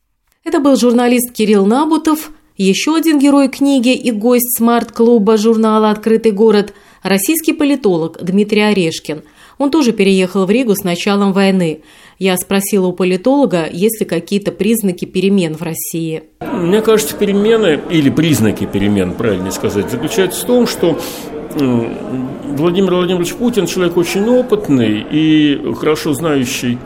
Это 0.43 0.59
был 0.59 0.75
журналист 0.75 1.31
Кирилл 1.31 1.65
Набутов, 1.65 2.31
еще 2.57 2.95
один 2.95 3.17
герой 3.17 3.47
книги 3.47 3.95
и 3.95 4.11
гость 4.11 4.57
смарт-клуба 4.57 5.37
журнала 5.37 5.89
«Открытый 5.89 6.31
город»– 6.31 6.73
российский 7.03 7.53
политолог 7.53 8.17
Дмитрий 8.21 8.61
Орешкин. 8.61 9.23
Он 9.57 9.71
тоже 9.71 9.91
переехал 9.91 10.45
в 10.45 10.51
Ригу 10.51 10.75
с 10.75 10.83
началом 10.83 11.33
войны– 11.33 11.81
я 12.19 12.37
спросила 12.37 12.87
у 12.87 12.93
политолога, 12.93 13.67
есть 13.69 13.99
ли 13.99 14.05
какие-то 14.05 14.51
признаки 14.51 15.05
перемен 15.05 15.55
в 15.55 15.61
России. 15.61 16.23
Мне 16.41 16.81
кажется, 16.81 17.17
перемены, 17.17 17.81
или 17.89 18.09
признаки 18.09 18.65
перемен, 18.65 19.13
правильно 19.13 19.51
сказать, 19.51 19.89
заключаются 19.89 20.41
в 20.43 20.45
том, 20.45 20.67
что 20.67 20.97
Владимир 21.53 22.93
Владимирович 22.93 23.33
Путин 23.33 23.67
человек 23.67 23.97
очень 23.97 24.27
опытный 24.29 25.05
и 25.11 25.73
хорошо 25.75 26.13
знающий 26.13 26.77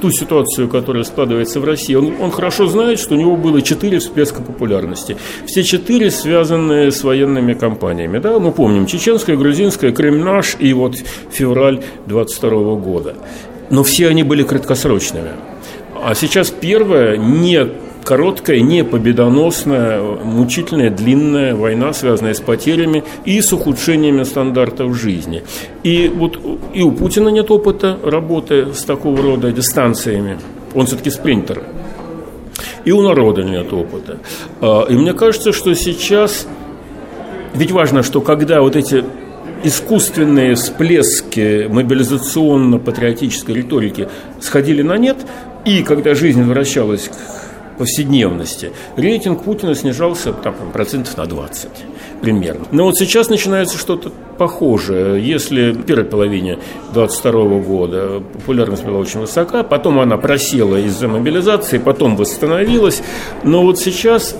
ту 0.00 0.10
ситуацию, 0.10 0.68
которая 0.68 1.04
складывается 1.04 1.60
в 1.60 1.64
России, 1.64 1.94
он, 1.94 2.14
он 2.20 2.30
хорошо 2.30 2.66
знает, 2.66 2.98
что 2.98 3.14
у 3.14 3.18
него 3.18 3.36
было 3.36 3.62
четыре 3.62 3.98
всплеска 3.98 4.42
популярности. 4.42 5.16
Все 5.46 5.62
четыре 5.62 6.10
связаны 6.10 6.90
с 6.90 7.04
военными 7.04 7.54
кампаниями. 7.54 8.18
Да? 8.18 8.38
Мы 8.38 8.52
помним, 8.52 8.86
чеченская, 8.86 9.36
грузинская, 9.36 9.92
Кремнаш 9.92 10.56
и 10.58 10.72
вот 10.72 10.96
февраль 11.30 11.82
22 12.06 12.74
года. 12.76 13.14
Но 13.70 13.82
все 13.84 14.08
они 14.08 14.22
были 14.22 14.42
краткосрочными. 14.42 15.30
А 16.02 16.14
сейчас 16.14 16.50
первое, 16.50 17.16
не 17.16 17.68
короткая, 18.04 18.60
не 18.60 18.84
победоносная, 18.84 20.00
мучительная, 20.00 20.90
длинная 20.90 21.54
война, 21.54 21.92
связанная 21.92 22.34
с 22.34 22.40
потерями 22.40 23.04
и 23.24 23.40
с 23.40 23.52
ухудшениями 23.52 24.24
стандартов 24.24 24.96
жизни. 24.96 25.42
И 25.82 26.08
вот 26.08 26.38
и 26.74 26.82
у 26.82 26.92
Путина 26.92 27.28
нет 27.28 27.50
опыта 27.50 27.98
работы 28.02 28.74
с 28.74 28.84
такого 28.84 29.22
рода 29.22 29.52
дистанциями. 29.52 30.38
Он 30.74 30.86
все-таки 30.86 31.10
спринтер. 31.10 31.62
И 32.84 32.92
у 32.92 33.02
народа 33.02 33.42
нет 33.42 33.72
опыта. 33.72 34.18
А, 34.60 34.86
и 34.88 34.94
мне 34.94 35.12
кажется, 35.12 35.52
что 35.52 35.74
сейчас... 35.74 36.46
Ведь 37.54 37.72
важно, 37.72 38.02
что 38.02 38.20
когда 38.20 38.60
вот 38.60 38.76
эти 38.76 39.04
искусственные 39.64 40.54
всплески 40.54 41.66
мобилизационно-патриотической 41.68 43.54
риторики 43.54 44.08
сходили 44.40 44.82
на 44.82 44.96
нет, 44.96 45.18
и 45.64 45.82
когда 45.82 46.14
жизнь 46.14 46.40
возвращалась 46.40 47.08
к 47.08 47.49
повседневности, 47.80 48.72
рейтинг 48.96 49.42
Путина 49.42 49.74
снижался 49.74 50.34
там, 50.34 50.54
процентов 50.70 51.16
на 51.16 51.24
20 51.24 51.68
примерно. 52.20 52.66
Но 52.72 52.84
вот 52.84 52.98
сейчас 52.98 53.30
начинается 53.30 53.78
что-то 53.78 54.12
похожее. 54.36 55.26
Если 55.26 55.70
в 55.70 55.82
первой 55.84 56.04
половине 56.04 56.58
22 56.92 57.60
года 57.60 58.22
популярность 58.34 58.84
была 58.84 58.98
очень 58.98 59.20
высока, 59.20 59.62
потом 59.62 59.98
она 59.98 60.18
просела 60.18 60.76
из-за 60.76 61.08
мобилизации, 61.08 61.78
потом 61.78 62.16
восстановилась, 62.16 63.02
но 63.44 63.62
вот 63.62 63.78
сейчас 63.78 64.36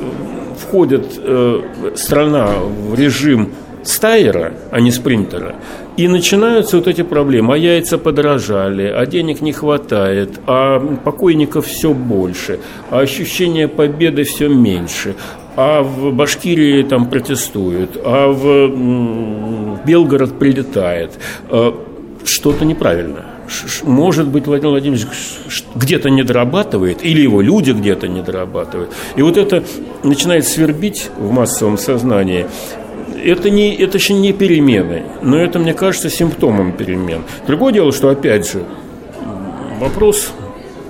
входит 0.59 1.07
э, 1.17 1.63
страна 1.95 2.51
в 2.59 2.95
режим 2.95 3.55
стайера, 3.83 4.53
а 4.71 4.81
не 4.81 4.91
спринтера, 4.91 5.57
и 6.01 6.09
начинаются 6.09 6.79
вот 6.79 6.89
эти 6.89 7.03
проблемы. 7.03 7.55
А 7.55 7.57
яйца 7.59 7.99
подорожали, 7.99 8.85
а 8.85 9.05
денег 9.05 9.43
не 9.43 9.53
хватает, 9.53 10.41
а 10.47 10.81
покойников 11.05 11.67
все 11.67 11.93
больше, 11.93 12.59
а 12.91 13.01
ощущение 13.01 13.69
победы 13.69 14.25
все 14.25 14.49
меньше, 14.49 15.15
а 15.57 15.83
в 15.83 16.13
Башкирии 16.13 16.83
там 16.85 17.11
протестуют, 17.11 17.99
а 18.03 18.33
в 18.33 19.85
Белгород 19.85 20.39
прилетает. 20.39 21.19
А 21.51 21.75
что-то 22.25 22.65
неправильно. 22.65 23.27
Может 23.83 24.29
быть, 24.29 24.47
Владимир 24.47 24.71
Владимирович 24.71 25.07
где-то 25.75 26.09
не 26.09 26.23
дорабатывает, 26.23 27.05
или 27.05 27.21
его 27.21 27.43
люди 27.43 27.73
где-то 27.73 28.09
не 28.09 28.23
дорабатывают. 28.23 28.91
И 29.17 29.23
вот 29.23 29.37
это 29.37 29.65
начинает 30.03 30.47
свербить 30.47 31.11
в 31.19 31.31
массовом 31.33 31.77
сознании 31.77 32.47
это, 33.25 33.51
не, 33.51 33.75
это 33.75 33.99
еще 33.99 34.15
не 34.15 34.33
перемены, 34.33 35.05
но 35.23 35.39
это, 35.39 35.59
мне 35.59 35.75
кажется, 35.75 36.11
симптомом 36.11 36.73
перемен. 36.73 37.23
Другое 37.47 37.73
дело, 37.73 37.93
что, 37.93 38.09
опять 38.09 38.51
же, 38.51 38.65
вопрос 39.79 40.33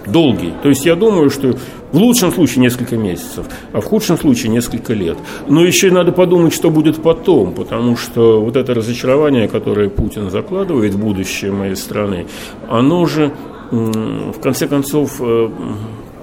долгий. 0.06 0.52
То 0.62 0.68
есть 0.68 0.84
я 0.84 0.96
думаю, 0.96 1.30
что 1.30 1.54
в 1.92 1.96
лучшем 1.96 2.32
случае 2.32 2.62
несколько 2.62 2.96
месяцев, 2.96 3.46
а 3.72 3.80
в 3.80 3.84
худшем 3.84 4.16
случае 4.18 4.50
несколько 4.50 4.92
лет. 4.92 5.18
Но 5.48 5.64
еще 5.64 5.90
надо 5.90 6.12
подумать, 6.12 6.54
что 6.54 6.70
будет 6.70 7.02
потом, 7.02 7.52
потому 7.52 7.96
что 7.96 8.40
вот 8.40 8.56
это 8.56 8.74
разочарование, 8.74 9.48
которое 9.48 9.88
Путин 9.88 10.30
закладывает 10.30 10.94
в 10.94 11.00
будущее 11.00 11.52
моей 11.52 11.76
страны, 11.76 12.26
оно 12.68 13.06
же 13.06 13.32
в 13.70 14.40
конце 14.40 14.66
концов 14.66 15.16
э, 15.20 15.48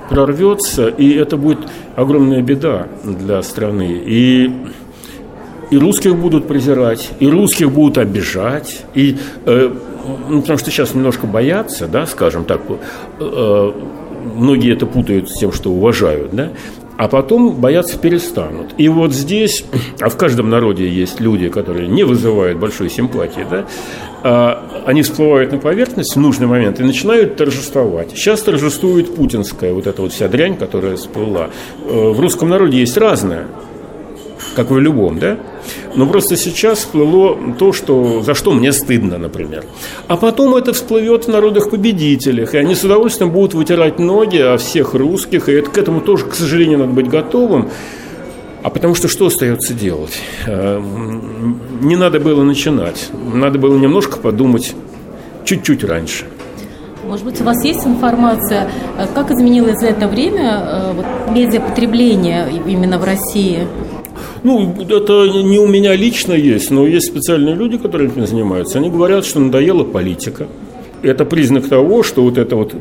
прорвется, 0.09 0.87
и 0.87 1.13
это 1.13 1.37
будет 1.37 1.59
огромная 1.95 2.41
беда 2.41 2.87
для 3.03 3.41
страны. 3.41 4.01
И 4.05 4.51
и 5.69 5.77
русских 5.77 6.15
будут 6.15 6.47
презирать, 6.47 7.11
и 7.19 7.27
русских 7.27 7.71
будут 7.71 7.97
обижать, 7.97 8.83
и, 8.93 9.17
э, 9.45 9.73
ну, 10.29 10.41
потому 10.41 10.57
что 10.57 10.71
сейчас 10.71 10.93
немножко 10.93 11.27
боятся, 11.27 11.87
да, 11.87 12.05
скажем 12.05 12.45
так, 12.45 12.61
э, 13.19 13.71
многие 14.35 14.73
это 14.73 14.85
путают 14.85 15.29
с 15.29 15.37
тем, 15.39 15.51
что 15.51 15.71
уважают, 15.71 16.33
да, 16.33 16.51
а 16.97 17.07
потом 17.07 17.53
бояться 17.53 17.97
перестанут. 17.99 18.73
И 18.77 18.89
вот 18.89 19.13
здесь, 19.13 19.65
а 19.99 20.09
в 20.09 20.17
каждом 20.17 20.49
народе 20.49 20.87
есть 20.87 21.19
люди, 21.19 21.49
которые 21.49 21.87
не 21.87 22.03
вызывают 22.03 22.57
большой 22.57 22.89
симпатии, 22.89 23.45
да, 23.49 23.65
а 24.23 24.83
они 24.85 25.03
всплывают 25.03 25.51
на 25.51 25.59
поверхность 25.59 26.15
в 26.15 26.19
нужный 26.19 26.47
момент 26.47 26.79
и 26.79 26.83
начинают 26.83 27.35
торжествовать. 27.35 28.11
Сейчас 28.11 28.41
торжествует 28.41 29.15
путинская 29.15 29.73
вот 29.73 29.85
эта 29.85 30.01
вот 30.01 30.11
вся 30.11 30.27
дрянь, 30.27 30.57
которая 30.57 30.95
всплыла. 30.95 31.49
Э, 31.85 32.11
в 32.11 32.19
русском 32.19 32.49
народе 32.49 32.79
есть 32.79 32.97
разное 32.97 33.47
как 34.57 34.71
в 34.71 34.79
любом, 34.79 35.19
да? 35.19 35.37
Но 35.93 36.07
просто 36.07 36.35
сейчас 36.35 36.79
всплыло 36.79 37.37
то, 37.59 37.73
что, 37.73 38.23
за 38.23 38.33
что 38.33 38.53
мне 38.53 38.73
стыдно, 38.73 39.19
например. 39.19 39.63
А 40.07 40.17
потом 40.17 40.55
это 40.55 40.73
всплывет 40.73 41.25
в 41.25 41.27
народах-победителях, 41.27 42.55
и 42.55 42.57
они 42.57 42.73
с 42.73 42.83
удовольствием 42.83 43.29
будут 43.31 43.53
вытирать 43.53 43.99
ноги 43.99 44.39
о 44.39 44.57
всех 44.57 44.95
русских, 44.95 45.47
и 45.47 45.51
это, 45.51 45.69
к 45.69 45.77
этому 45.77 46.01
тоже, 46.01 46.25
к 46.25 46.33
сожалению, 46.33 46.79
надо 46.79 46.93
быть 46.93 47.07
готовым. 47.07 47.69
А 48.63 48.71
потому 48.71 48.95
что 48.95 49.07
что 49.07 49.27
остается 49.27 49.75
делать? 49.75 50.19
Э, 50.47 50.81
не 51.79 51.95
надо 51.95 52.19
было 52.19 52.41
начинать. 52.41 53.09
Надо 53.31 53.59
было 53.59 53.77
немножко 53.77 54.17
подумать 54.17 54.73
чуть-чуть 55.45 55.83
раньше. 55.83 56.25
Может 57.05 57.25
быть, 57.25 57.39
у 57.39 57.43
вас 57.43 57.63
есть 57.63 57.85
информация, 57.85 58.69
э, 58.97 59.05
как 59.13 59.29
изменилось 59.29 59.77
за 59.77 59.87
это 59.87 60.07
время 60.07 60.59
э, 60.59 60.93
вот, 60.93 61.05
медиапотребление 61.31 62.47
именно 62.65 62.97
в 62.97 63.03
России? 63.03 63.67
Ну, 64.43 64.75
это 64.81 65.27
не 65.27 65.59
у 65.59 65.67
меня 65.67 65.95
лично 65.95 66.33
есть, 66.33 66.71
но 66.71 66.85
есть 66.85 67.07
специальные 67.07 67.55
люди, 67.55 67.77
которые 67.77 68.09
этим 68.09 68.27
занимаются. 68.27 68.77
Они 68.77 68.89
говорят, 68.89 69.25
что 69.25 69.39
надоела 69.39 69.83
политика. 69.83 70.47
Это 71.03 71.25
признак 71.25 71.67
того, 71.67 72.03
что 72.03 72.23
вот 72.23 72.37
эта 72.37 72.55
вот 72.55 72.73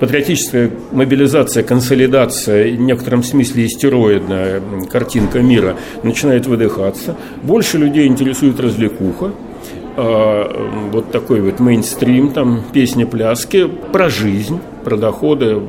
патриотическая 0.00 0.70
мобилизация, 0.92 1.62
консолидация, 1.62 2.70
в 2.76 2.80
некотором 2.80 3.22
смысле 3.22 3.66
истероидная 3.66 4.62
картинка 4.90 5.40
мира 5.40 5.76
начинает 6.02 6.46
выдыхаться. 6.46 7.16
Больше 7.42 7.78
людей 7.78 8.06
интересует 8.06 8.60
развлекуха, 8.60 9.32
а, 10.00 10.88
вот 10.92 11.10
такой 11.10 11.40
вот 11.40 11.58
мейнстрим, 11.58 12.30
там 12.30 12.62
песни, 12.72 13.02
пляски, 13.02 13.66
про 13.66 14.08
жизнь, 14.08 14.60
про 14.84 14.96
доходы. 14.96 15.60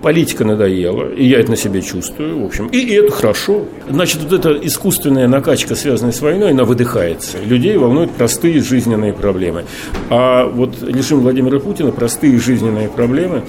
Политика 0.00 0.46
надоела, 0.46 1.12
и 1.12 1.26
я 1.26 1.38
это 1.38 1.50
на 1.50 1.56
себе 1.56 1.82
чувствую, 1.82 2.42
в 2.42 2.46
общем. 2.46 2.68
И, 2.68 2.78
и 2.78 2.94
это 2.94 3.12
хорошо. 3.12 3.66
Значит, 3.88 4.22
вот 4.22 4.32
эта 4.32 4.52
искусственная 4.66 5.28
накачка, 5.28 5.74
связанная 5.74 6.12
с 6.12 6.20
войной, 6.22 6.52
она 6.52 6.64
выдыхается. 6.64 7.36
Людей 7.44 7.76
волнуют 7.76 8.10
простые 8.12 8.62
жизненные 8.62 9.12
проблемы. 9.12 9.66
А 10.08 10.46
вот 10.46 10.82
режим 10.82 11.20
Владимира 11.20 11.60
Путина 11.60 11.92
простые 11.92 12.38
жизненные 12.40 12.88
проблемы 12.88 13.42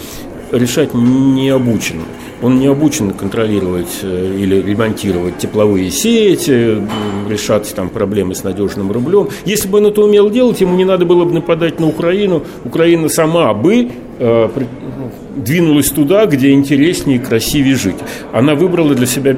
решать 0.51 0.93
не 0.93 1.49
обучен. 1.49 2.01
Он 2.41 2.59
не 2.59 2.67
обучен 2.67 3.11
контролировать 3.11 3.99
э, 4.03 4.35
или 4.37 4.61
ремонтировать 4.61 5.37
тепловые 5.37 5.91
сети, 5.91 6.81
решать 7.29 7.73
там 7.75 7.89
проблемы 7.89 8.35
с 8.35 8.43
надежным 8.43 8.91
рублем. 8.91 9.29
Если 9.45 9.67
бы 9.67 9.77
он 9.77 9.87
это 9.87 10.01
умел 10.01 10.29
делать, 10.29 10.59
ему 10.61 10.75
не 10.75 10.85
надо 10.85 11.05
было 11.05 11.25
бы 11.25 11.33
нападать 11.33 11.79
на 11.79 11.87
Украину. 11.87 12.43
Украина 12.65 13.09
сама 13.09 13.53
бы 13.53 13.89
э, 14.19 14.49
двинулась 15.35 15.89
туда, 15.89 16.25
где 16.25 16.51
интереснее 16.51 17.17
и 17.17 17.19
красивее 17.19 17.75
жить. 17.75 17.97
Она 18.33 18.55
выбрала 18.55 18.95
для 18.95 19.07
себя 19.07 19.35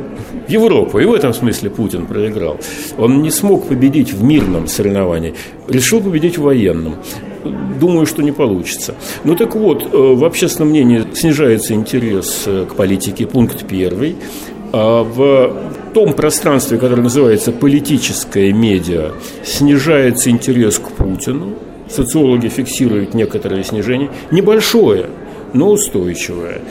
Европу, 0.47 0.99
и 0.99 1.05
в 1.05 1.13
этом 1.13 1.33
смысле 1.33 1.69
Путин 1.69 2.05
проиграл. 2.05 2.59
Он 2.97 3.21
не 3.21 3.31
смог 3.31 3.67
победить 3.67 4.13
в 4.13 4.23
мирном 4.23 4.67
соревновании, 4.67 5.33
решил 5.67 6.01
победить 6.01 6.37
в 6.37 6.43
военном 6.43 6.95
думаю, 7.43 8.05
что 8.05 8.21
не 8.21 8.31
получится. 8.31 8.95
Ну 9.23 9.35
так 9.35 9.55
вот, 9.55 9.83
э, 9.83 9.97
в 9.97 10.23
общественном 10.25 10.69
мнении 10.69 11.03
снижается 11.13 11.73
интерес 11.73 12.43
э, 12.45 12.65
к 12.69 12.75
политике, 12.75 13.25
пункт 13.25 13.67
первый. 13.67 14.15
А 14.71 15.03
в 15.03 15.53
том 15.93 16.13
пространстве, 16.13 16.77
которое 16.77 17.03
называется 17.03 17.51
политическое 17.51 18.51
медиа, 18.51 19.11
снижается 19.43 20.31
интерес 20.31 20.79
к 20.79 20.89
Путину. 20.89 21.53
Социологи 21.89 22.47
фиксируют 22.47 23.13
некоторое 23.13 23.63
снижение. 23.63 24.09
Небольшое, 24.31 25.07
но 25.53 25.69
устойчивое. 25.69 26.61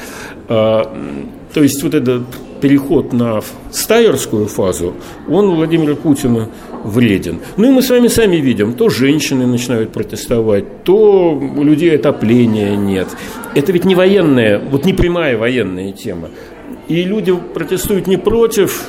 А, 0.48 0.92
то 1.54 1.62
есть 1.62 1.80
вот 1.85 1.94
этот 1.94 2.22
переход 2.61 3.12
на 3.12 3.40
стайерскую 3.70 4.46
фазу, 4.46 4.94
он 5.28 5.54
Владимиру 5.54 5.94
Путину 5.94 6.48
вреден. 6.85 7.40
Ну 7.57 7.68
и 7.68 7.71
мы 7.71 7.83
с 7.83 7.90
вами 7.90 8.09
сами 8.09 8.37
видим, 8.37 8.75
то 8.75 8.88
женщины 8.88 9.47
начинают 9.47 9.92
протестовать, 9.92 10.85
то 10.85 11.33
у 11.33 11.62
людей 11.62 11.95
отопления 11.97 12.77
нет. 12.77 13.09
Это 13.55 13.73
ведь 13.73 13.85
не 13.85 13.95
военная, 13.95 14.59
вот 14.59 14.85
не 14.85 14.92
прямая 14.92 15.37
военная 15.37 15.92
тема. 15.92 16.29
И 16.88 17.05
люди 17.05 17.33
протестуют 17.55 18.07
не 18.07 18.16
против 18.16 18.87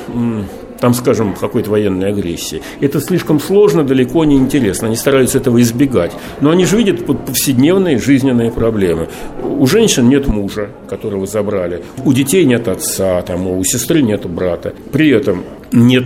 там, 0.80 0.92
скажем, 0.92 1.34
какой-то 1.34 1.70
военной 1.70 2.08
агрессии. 2.08 2.60
Это 2.80 3.00
слишком 3.00 3.40
сложно, 3.40 3.84
далеко 3.84 4.24
не 4.26 4.36
интересно. 4.36 4.88
Они 4.88 4.96
стараются 4.96 5.38
этого 5.38 5.62
избегать. 5.62 6.12
Но 6.42 6.50
они 6.50 6.66
же 6.66 6.76
видят 6.76 7.06
повседневные 7.06 7.98
жизненные 7.98 8.50
проблемы. 8.50 9.08
У 9.42 9.66
женщин 9.66 10.10
нет 10.10 10.26
мужа, 10.26 10.68
которого 10.88 11.26
забрали. 11.26 11.82
У 12.04 12.12
детей 12.12 12.44
нет 12.44 12.68
отца, 12.68 13.22
там, 13.22 13.46
у 13.46 13.64
сестры 13.64 14.02
нет 14.02 14.26
брата. 14.26 14.74
При 14.92 15.08
этом 15.08 15.44
нет 15.72 16.04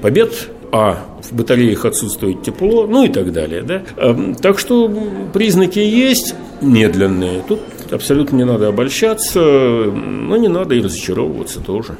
побед, 0.00 0.48
а 0.76 1.06
в 1.22 1.32
батареях 1.32 1.84
отсутствует 1.84 2.42
тепло, 2.42 2.86
ну 2.86 3.04
и 3.04 3.08
так 3.08 3.32
далее. 3.32 3.62
Да? 3.62 3.82
Эм, 3.96 4.34
так 4.34 4.58
что 4.58 4.90
признаки 5.32 5.78
есть 5.78 6.34
медленные. 6.60 7.44
Тут 7.46 7.60
Абсолютно 7.90 8.36
не 8.36 8.44
надо 8.44 8.68
обольщаться, 8.68 9.40
но 9.40 10.36
не 10.36 10.48
надо 10.48 10.74
и 10.74 10.80
разочаровываться 10.80 11.60
тоже. 11.60 11.96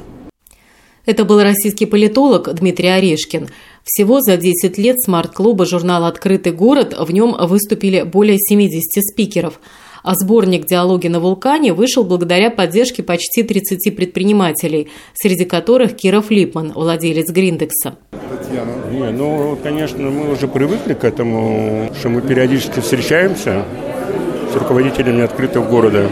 Это 1.05 1.23
был 1.23 1.41
российский 1.41 1.85
политолог 1.85 2.53
Дмитрий 2.53 2.87
Орешкин. 2.87 3.49
Всего 3.83 4.21
за 4.21 4.37
10 4.37 4.77
лет 4.79 4.99
смарт-клуба 4.99 5.65
журнала 5.65 6.07
«Открытый 6.07 6.51
город» 6.51 6.95
в 6.97 7.11
нем 7.11 7.35
выступили 7.39 8.01
более 8.01 8.39
70 8.39 9.03
спикеров. 9.03 9.59
А 10.03 10.15
сборник 10.15 10.65
«Диалоги 10.65 11.07
на 11.07 11.19
вулкане» 11.19 11.73
вышел 11.73 12.03
благодаря 12.03 12.49
поддержке 12.49 13.03
почти 13.03 13.43
30 13.43 13.95
предпринимателей, 13.95 14.89
среди 15.13 15.45
которых 15.45 15.95
Киров 15.95 16.31
Липман, 16.31 16.73
владелец 16.73 17.31
Гриндекса. 17.31 17.97
Татьяна. 18.29 18.71
Не, 18.91 19.11
ну, 19.11 19.57
конечно, 19.61 20.09
мы 20.09 20.31
уже 20.31 20.47
привыкли 20.47 20.93
к 20.93 21.03
этому, 21.03 21.89
что 21.99 22.09
мы 22.09 22.21
периодически 22.21 22.79
встречаемся 22.79 23.63
с 24.51 24.55
руководителями 24.55 25.23
открытого 25.23 25.65
города. 25.65 26.07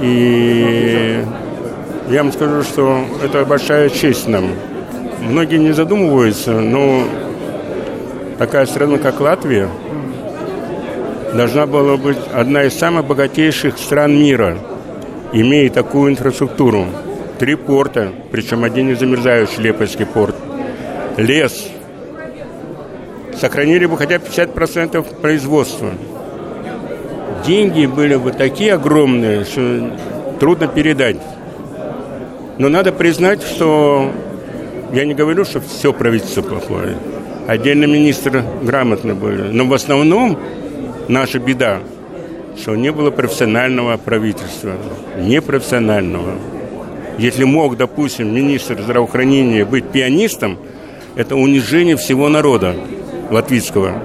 И 0.00 1.24
я 2.10 2.22
вам 2.22 2.32
скажу, 2.32 2.62
что 2.62 3.04
это 3.24 3.44
большая 3.44 3.88
честь 3.90 4.28
нам. 4.28 4.50
Многие 5.20 5.58
не 5.58 5.72
задумываются, 5.72 6.52
но 6.52 7.04
такая 8.38 8.66
страна, 8.66 8.98
как 8.98 9.20
Латвия, 9.20 9.68
должна 11.34 11.66
была 11.66 11.96
быть 11.96 12.18
одна 12.32 12.64
из 12.64 12.78
самых 12.78 13.06
богатейших 13.06 13.78
стран 13.78 14.16
мира, 14.16 14.58
имея 15.32 15.70
такую 15.70 16.10
инфраструктуру. 16.10 16.86
Три 17.38 17.54
порта, 17.54 18.10
причем 18.30 18.64
один 18.64 18.88
не 18.88 18.94
замерзающий 18.94 19.62
Лепойский 19.62 20.06
порт. 20.06 20.34
Лес. 21.16 21.68
Сохранили 23.38 23.86
бы 23.86 23.96
хотя 23.96 24.18
бы 24.18 24.26
50% 24.26 25.20
производства. 25.20 25.90
Деньги 27.46 27.86
были 27.86 28.16
бы 28.16 28.30
такие 28.32 28.74
огромные, 28.74 29.44
что 29.44 29.90
трудно 30.38 30.68
передать. 30.68 31.16
Но 32.58 32.68
надо 32.68 32.92
признать, 32.92 33.42
что 33.42 34.12
я 34.92 35.04
не 35.04 35.14
говорю, 35.14 35.44
что 35.44 35.60
все 35.60 35.92
правительство 35.92 36.42
плохое. 36.42 36.96
Отдельно 37.48 37.86
министры 37.86 38.44
грамотно 38.62 39.14
были. 39.14 39.50
Но 39.50 39.64
в 39.64 39.74
основном 39.74 40.38
наша 41.08 41.38
беда, 41.38 41.80
что 42.56 42.76
не 42.76 42.92
было 42.92 43.10
профессионального 43.10 43.96
правительства. 43.96 44.74
Непрофессионального. 45.18 46.34
Если 47.18 47.44
мог, 47.44 47.76
допустим, 47.76 48.34
министр 48.34 48.80
здравоохранения 48.80 49.64
быть 49.64 49.88
пианистом, 49.88 50.58
это 51.14 51.36
унижение 51.36 51.96
всего 51.96 52.28
народа 52.28 52.74
латвийского. 53.30 54.02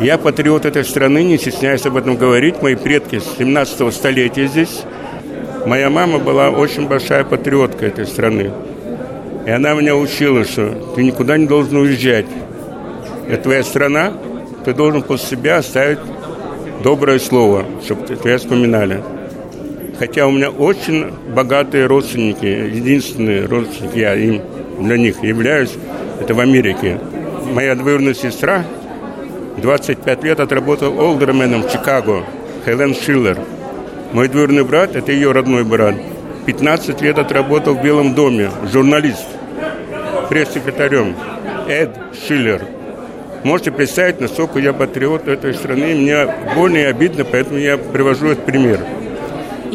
Я 0.00 0.18
патриот 0.18 0.64
этой 0.64 0.84
страны, 0.84 1.22
не 1.22 1.38
стесняюсь 1.38 1.86
об 1.86 1.96
этом 1.96 2.16
говорить. 2.16 2.60
Мои 2.62 2.74
предки 2.74 3.18
с 3.18 3.36
17 3.38 3.94
столетия 3.94 4.46
здесь. 4.46 4.82
Моя 5.66 5.88
мама 5.88 6.18
была 6.18 6.50
очень 6.50 6.88
большая 6.88 7.24
патриотка 7.24 7.86
этой 7.86 8.06
страны. 8.06 8.50
И 9.46 9.50
она 9.50 9.74
меня 9.74 9.96
учила, 9.96 10.44
что 10.44 10.92
ты 10.94 11.04
никуда 11.04 11.36
не 11.36 11.46
должен 11.46 11.76
уезжать. 11.76 12.26
Это 13.28 13.44
твоя 13.44 13.62
страна, 13.62 14.12
ты 14.64 14.74
должен 14.74 15.02
после 15.02 15.36
себя 15.36 15.58
оставить 15.58 15.98
доброе 16.82 17.18
слово, 17.18 17.64
чтобы 17.84 18.06
тебя 18.06 18.38
вспоминали. 18.38 19.02
Хотя 19.98 20.26
у 20.26 20.32
меня 20.32 20.50
очень 20.50 21.12
богатые 21.34 21.86
родственники, 21.86 22.44
единственные 22.44 23.46
родственники, 23.46 23.98
я 23.98 24.14
им 24.14 24.42
для 24.78 24.96
них 24.96 25.22
являюсь, 25.22 25.74
это 26.20 26.34
в 26.34 26.40
Америке. 26.40 26.98
Моя 27.52 27.74
двоюродная 27.74 28.14
сестра 28.14 28.64
25 29.58 30.24
лет 30.24 30.40
отработала 30.40 31.00
олдерменом 31.00 31.62
в 31.62 31.70
Чикаго, 31.70 32.24
Хелен 32.64 32.94
Шиллер– 32.94 33.38
мой 34.14 34.28
двоюродный 34.28 34.62
брат, 34.62 34.94
это 34.94 35.10
ее 35.10 35.32
родной 35.32 35.64
брат, 35.64 35.96
15 36.46 37.00
лет 37.00 37.18
отработал 37.18 37.74
в 37.74 37.82
Белом 37.82 38.14
доме, 38.14 38.48
журналист, 38.72 39.26
пресс-секретарем, 40.28 41.16
Эд 41.68 41.90
Шиллер. 42.24 42.62
Можете 43.42 43.72
представить, 43.72 44.20
насколько 44.20 44.60
я 44.60 44.72
патриот 44.72 45.26
этой 45.26 45.52
страны. 45.52 45.96
Мне 45.96 46.28
больно 46.54 46.76
и 46.76 46.84
обидно, 46.84 47.24
поэтому 47.24 47.58
я 47.58 47.76
привожу 47.76 48.28
этот 48.28 48.44
пример. 48.44 48.78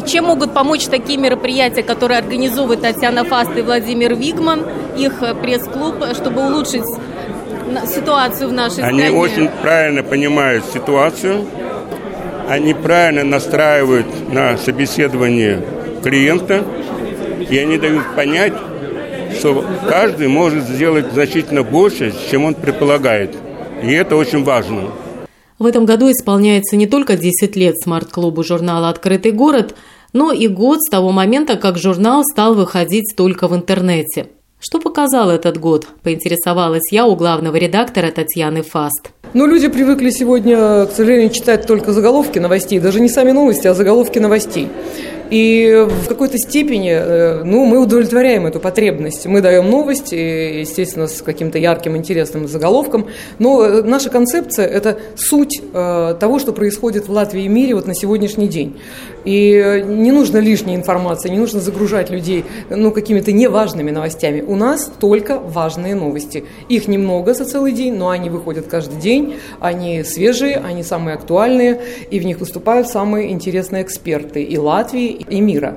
И 0.00 0.02
чем 0.02 0.24
могут 0.24 0.54
помочь 0.54 0.86
такие 0.86 1.18
мероприятия, 1.18 1.82
которые 1.82 2.18
организовывают 2.18 2.80
Татьяна 2.80 3.22
Фаст 3.24 3.50
и 3.58 3.60
Владимир 3.60 4.14
Вигман, 4.14 4.64
их 4.96 5.22
пресс-клуб, 5.42 5.96
чтобы 6.14 6.46
улучшить 6.46 6.86
ситуацию 7.86 8.48
в 8.48 8.52
нашей 8.52 8.82
Они 8.82 9.00
стране? 9.00 9.08
Они 9.08 9.16
очень 9.18 9.48
правильно 9.60 10.02
понимают 10.02 10.64
ситуацию, 10.72 11.44
они 12.48 12.72
правильно 12.72 13.24
настраивают 13.24 14.32
на 14.32 14.56
собеседование 14.56 15.62
клиента, 16.02 16.64
и 17.50 17.58
они 17.58 17.76
дают 17.76 18.04
понять, 18.16 18.54
что 19.38 19.62
каждый 19.86 20.28
может 20.28 20.64
сделать 20.64 21.12
значительно 21.12 21.62
больше, 21.62 22.14
чем 22.30 22.46
он 22.46 22.54
предполагает. 22.54 23.36
И 23.82 23.92
это 23.92 24.16
очень 24.16 24.44
важно. 24.44 24.92
В 25.60 25.66
этом 25.66 25.84
году 25.84 26.10
исполняется 26.10 26.74
не 26.74 26.86
только 26.86 27.18
10 27.18 27.54
лет 27.54 27.76
смарт-клубу 27.78 28.42
журнала 28.42 28.88
«Открытый 28.88 29.32
город», 29.32 29.74
но 30.14 30.32
и 30.32 30.48
год 30.48 30.80
с 30.80 30.88
того 30.88 31.12
момента, 31.12 31.56
как 31.56 31.76
журнал 31.76 32.24
стал 32.24 32.54
выходить 32.54 33.12
только 33.14 33.46
в 33.46 33.54
интернете. 33.54 34.28
Что 34.58 34.80
показал 34.80 35.28
этот 35.28 35.58
год, 35.58 35.86
поинтересовалась 36.02 36.90
я 36.90 37.04
у 37.04 37.14
главного 37.14 37.56
редактора 37.56 38.10
Татьяны 38.10 38.62
Фаст. 38.62 39.10
Ну, 39.34 39.46
люди 39.46 39.68
привыкли 39.68 40.08
сегодня, 40.08 40.86
к 40.86 40.92
сожалению, 40.92 41.28
читать 41.28 41.66
только 41.66 41.92
заголовки 41.92 42.38
новостей, 42.38 42.80
даже 42.80 42.98
не 42.98 43.10
сами 43.10 43.32
новости, 43.32 43.66
а 43.66 43.74
заголовки 43.74 44.18
новостей. 44.18 44.68
И 45.30 45.86
в 45.88 46.08
какой-то 46.08 46.38
степени 46.38 46.90
э, 46.90 47.44
ну, 47.44 47.64
мы 47.64 47.80
удовлетворяем 47.80 48.46
эту 48.46 48.58
потребность. 48.58 49.26
Мы 49.26 49.40
даем 49.40 49.70
новость, 49.70 50.12
естественно, 50.12 51.06
с 51.06 51.22
каким-то 51.22 51.58
ярким, 51.58 51.96
интересным 51.96 52.48
заголовком. 52.48 53.06
Но 53.38 53.64
э, 53.64 53.82
наша 53.82 54.10
концепция– 54.10 54.66
это 54.66 54.98
суть 55.16 55.62
э, 55.72 56.16
того, 56.18 56.40
что 56.40 56.52
происходит 56.52 57.06
в 57.06 57.12
Латвии 57.12 57.44
и 57.44 57.48
мире 57.48 57.76
вот 57.76 57.86
на 57.86 57.94
сегодняшний 57.94 58.48
день. 58.48 58.80
И 59.24 59.84
не 59.86 60.12
нужно 60.12 60.38
лишней 60.38 60.76
информации, 60.76 61.28
не 61.28 61.38
нужно 61.38 61.60
загружать 61.60 62.10
людей 62.10 62.44
ну, 62.70 62.90
какими-то 62.90 63.32
неважными 63.32 63.90
новостями. 63.90 64.40
У 64.40 64.56
нас 64.56 64.90
только 65.00 65.38
важные 65.38 65.94
новости. 65.94 66.44
Их 66.68 66.88
немного 66.88 67.34
за 67.34 67.44
целый 67.44 67.72
день, 67.72 67.94
но 67.94 68.08
они 68.08 68.30
выходят 68.30 68.66
каждый 68.66 68.98
день. 69.00 69.36
Они 69.60 70.02
свежие, 70.04 70.56
они 70.56 70.82
самые 70.82 71.14
актуальные, 71.14 71.80
и 72.10 72.18
в 72.18 72.24
них 72.24 72.40
выступают 72.40 72.88
самые 72.88 73.30
интересные 73.30 73.82
эксперты 73.82 74.42
и 74.42 74.56
Латвии, 74.58 75.08
и 75.08 75.40
мира. 75.40 75.76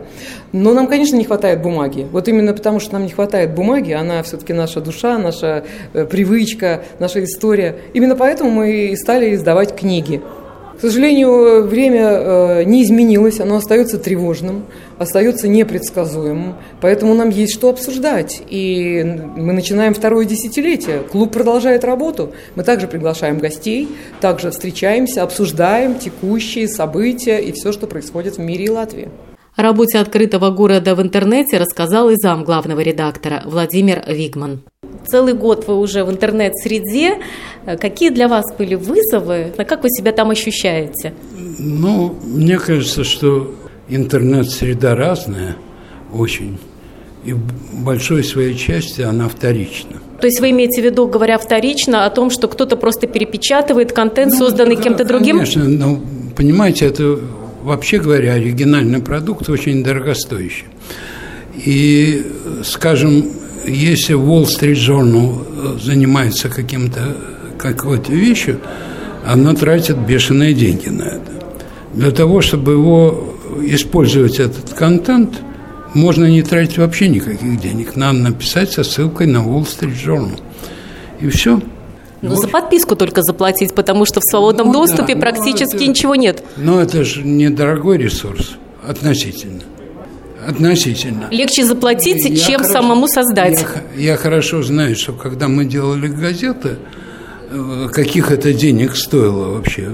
Но 0.51 0.73
нам, 0.73 0.87
конечно, 0.87 1.15
не 1.15 1.25
хватает 1.25 1.61
бумаги. 1.61 2.07
Вот 2.11 2.27
именно 2.27 2.53
потому, 2.53 2.79
что 2.79 2.93
нам 2.93 3.05
не 3.05 3.11
хватает 3.11 3.55
бумаги, 3.55 3.91
она 3.91 4.21
все-таки 4.23 4.53
наша 4.53 4.81
душа, 4.81 5.17
наша 5.17 5.65
э, 5.93 6.05
привычка, 6.05 6.83
наша 6.99 7.23
история. 7.23 7.77
Именно 7.93 8.15
поэтому 8.15 8.51
мы 8.51 8.71
и 8.71 8.95
стали 8.95 9.33
издавать 9.33 9.75
книги. 9.75 10.21
К 10.77 10.81
сожалению, 10.81 11.65
время 11.67 12.01
э, 12.01 12.63
не 12.63 12.83
изменилось, 12.83 13.39
оно 13.39 13.57
остается 13.57 13.97
тревожным, 13.97 14.65
остается 14.97 15.47
непредсказуемым, 15.47 16.55
поэтому 16.81 17.13
нам 17.13 17.29
есть 17.29 17.53
что 17.53 17.69
обсуждать. 17.69 18.41
И 18.49 19.03
мы 19.35 19.53
начинаем 19.53 19.93
второе 19.93 20.25
десятилетие. 20.25 20.99
Клуб 20.99 21.31
продолжает 21.31 21.83
работу. 21.83 22.33
Мы 22.55 22.63
также 22.63 22.87
приглашаем 22.87 23.37
гостей, 23.37 23.87
также 24.19 24.51
встречаемся, 24.51 25.23
обсуждаем 25.23 25.99
текущие 25.99 26.67
события 26.67 27.37
и 27.39 27.51
все, 27.51 27.71
что 27.71 27.87
происходит 27.87 28.37
в 28.37 28.39
мире 28.39 28.65
и 28.65 28.69
Латвии. 28.69 29.09
О 29.55 29.61
работе 29.61 29.99
открытого 29.99 30.49
города 30.49 30.95
в 30.95 31.01
интернете 31.01 31.57
рассказал 31.57 32.09
и 32.09 32.15
зам 32.15 32.43
главного 32.43 32.79
редактора 32.79 33.43
Владимир 33.45 34.03
Вигман. 34.07 34.63
Целый 35.07 35.33
год 35.33 35.67
вы 35.67 35.79
уже 35.79 36.03
в 36.03 36.09
интернет-среде. 36.11 37.19
Какие 37.65 38.09
для 38.09 38.27
вас 38.27 38.45
были 38.57 38.75
вызовы? 38.75 39.53
Как 39.57 39.83
вы 39.83 39.89
себя 39.89 40.11
там 40.11 40.29
ощущаете? 40.29 41.13
Ну, 41.59 42.15
мне 42.23 42.57
кажется, 42.57 43.03
что 43.03 43.53
интернет-среда 43.89 44.95
разная 44.95 45.55
очень. 46.13 46.57
И 47.25 47.33
в 47.33 47.83
большой 47.83 48.23
своей 48.23 48.55
части 48.55 49.01
она 49.01 49.29
вторична. 49.29 50.01
То 50.19 50.27
есть 50.27 50.39
вы 50.39 50.51
имеете 50.51 50.81
в 50.81 50.85
виду, 50.85 51.07
говоря 51.07 51.37
вторично, 51.37 52.05
о 52.05 52.09
том, 52.09 52.29
что 52.29 52.47
кто-то 52.47 52.75
просто 52.75 53.07
перепечатывает 53.07 53.93
контент, 53.93 54.33
ну, 54.33 54.39
созданный 54.39 54.75
да, 54.75 54.81
кем-то 54.81 55.05
другим? 55.05 55.37
Конечно, 55.37 55.65
но 55.65 55.99
понимаете, 56.35 56.85
это 56.85 57.19
вообще 57.61 57.99
говоря, 57.99 58.33
оригинальный 58.33 58.99
продукт 58.99 59.49
очень 59.49 59.83
дорогостоящий. 59.83 60.65
И, 61.55 62.25
скажем, 62.63 63.31
если 63.65 64.15
Wall 64.15 64.43
Street 64.43 64.73
Journal 64.73 65.79
занимается 65.79 66.49
каким-то 66.49 67.15
какой-то 67.57 68.11
вещью, 68.11 68.59
она 69.25 69.53
тратит 69.53 69.97
бешеные 69.97 70.53
деньги 70.53 70.89
на 70.89 71.03
это. 71.03 71.31
Для 71.93 72.11
того, 72.11 72.41
чтобы 72.41 72.73
его 72.73 73.35
использовать 73.61 74.39
этот 74.39 74.73
контент, 74.73 75.39
можно 75.93 76.25
не 76.25 76.41
тратить 76.41 76.77
вообще 76.77 77.07
никаких 77.07 77.61
денег. 77.61 77.95
Надо 77.95 78.19
написать 78.19 78.71
со 78.71 78.83
ссылкой 78.83 79.27
на 79.27 79.37
Wall 79.37 79.63
Street 79.63 79.95
Journal. 79.95 80.39
И 81.21 81.29
все. 81.29 81.61
Ну, 82.21 82.35
за 82.35 82.47
подписку 82.47 82.95
только 82.95 83.21
заплатить, 83.21 83.73
потому 83.75 84.05
что 84.05 84.21
в 84.21 84.23
свободном 84.23 84.67
ну, 84.67 84.73
доступе 84.73 85.13
да, 85.13 85.21
практически 85.21 85.75
ну, 85.75 85.81
это, 85.81 85.87
ничего 85.87 86.15
нет. 86.15 86.43
Но 86.57 86.81
это 86.81 87.03
же 87.03 87.21
недорогой 87.23 87.97
ресурс 87.97 88.53
относительно. 88.87 89.61
Относительно. 90.47 91.27
Легче 91.31 91.63
заплатить, 91.65 92.25
я 92.25 92.35
чем 92.35 92.57
хорошо, 92.57 92.73
самому 92.73 93.07
создать. 93.07 93.65
Я, 93.95 94.11
я 94.11 94.17
хорошо 94.17 94.61
знаю, 94.63 94.95
что 94.95 95.13
когда 95.13 95.47
мы 95.47 95.65
делали 95.65 96.07
газеты, 96.07 96.77
э, 97.49 97.87
каких 97.91 98.31
это 98.31 98.53
денег 98.53 98.95
стоило 98.95 99.53
вообще 99.53 99.89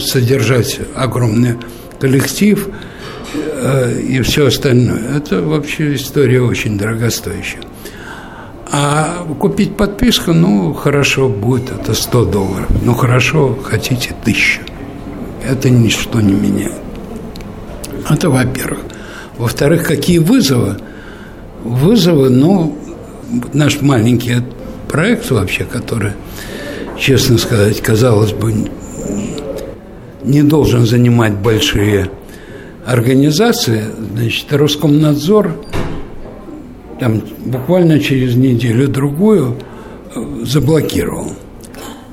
содержать 0.00 0.80
огромный 0.94 1.56
коллектив 2.00 2.68
э, 3.34 4.00
и 4.00 4.20
все 4.22 4.46
остальное. 4.46 5.16
Это 5.16 5.40
вообще 5.42 5.94
история 5.94 6.42
очень 6.42 6.76
дорогостоящая. 6.78 7.62
А 8.70 9.24
купить 9.38 9.76
подписку, 9.76 10.32
ну, 10.32 10.74
хорошо, 10.74 11.28
будет 11.28 11.70
это 11.70 11.94
100 11.94 12.24
долларов. 12.24 12.68
Ну, 12.84 12.94
хорошо, 12.94 13.56
хотите, 13.62 14.14
тысячу. 14.24 14.60
Это 15.48 15.70
ничто 15.70 16.20
не 16.20 16.32
меняет. 16.32 16.74
Это 18.10 18.28
во-первых. 18.28 18.80
Во-вторых, 19.38 19.86
какие 19.86 20.18
вызовы? 20.18 20.76
Вызовы, 21.62 22.30
ну, 22.30 22.76
наш 23.52 23.80
маленький 23.80 24.36
проект 24.88 25.30
вообще, 25.30 25.64
который, 25.64 26.12
честно 26.98 27.38
сказать, 27.38 27.80
казалось 27.80 28.32
бы, 28.32 28.70
не 30.22 30.42
должен 30.42 30.86
занимать 30.86 31.34
большие 31.34 32.10
организации. 32.86 33.84
Значит, 34.14 34.52
Роскомнадзор 34.52 35.52
там 36.98 37.20
буквально 37.44 38.00
через 38.00 38.36
неделю-другую 38.36 39.56
э, 40.14 40.44
заблокировал. 40.44 41.32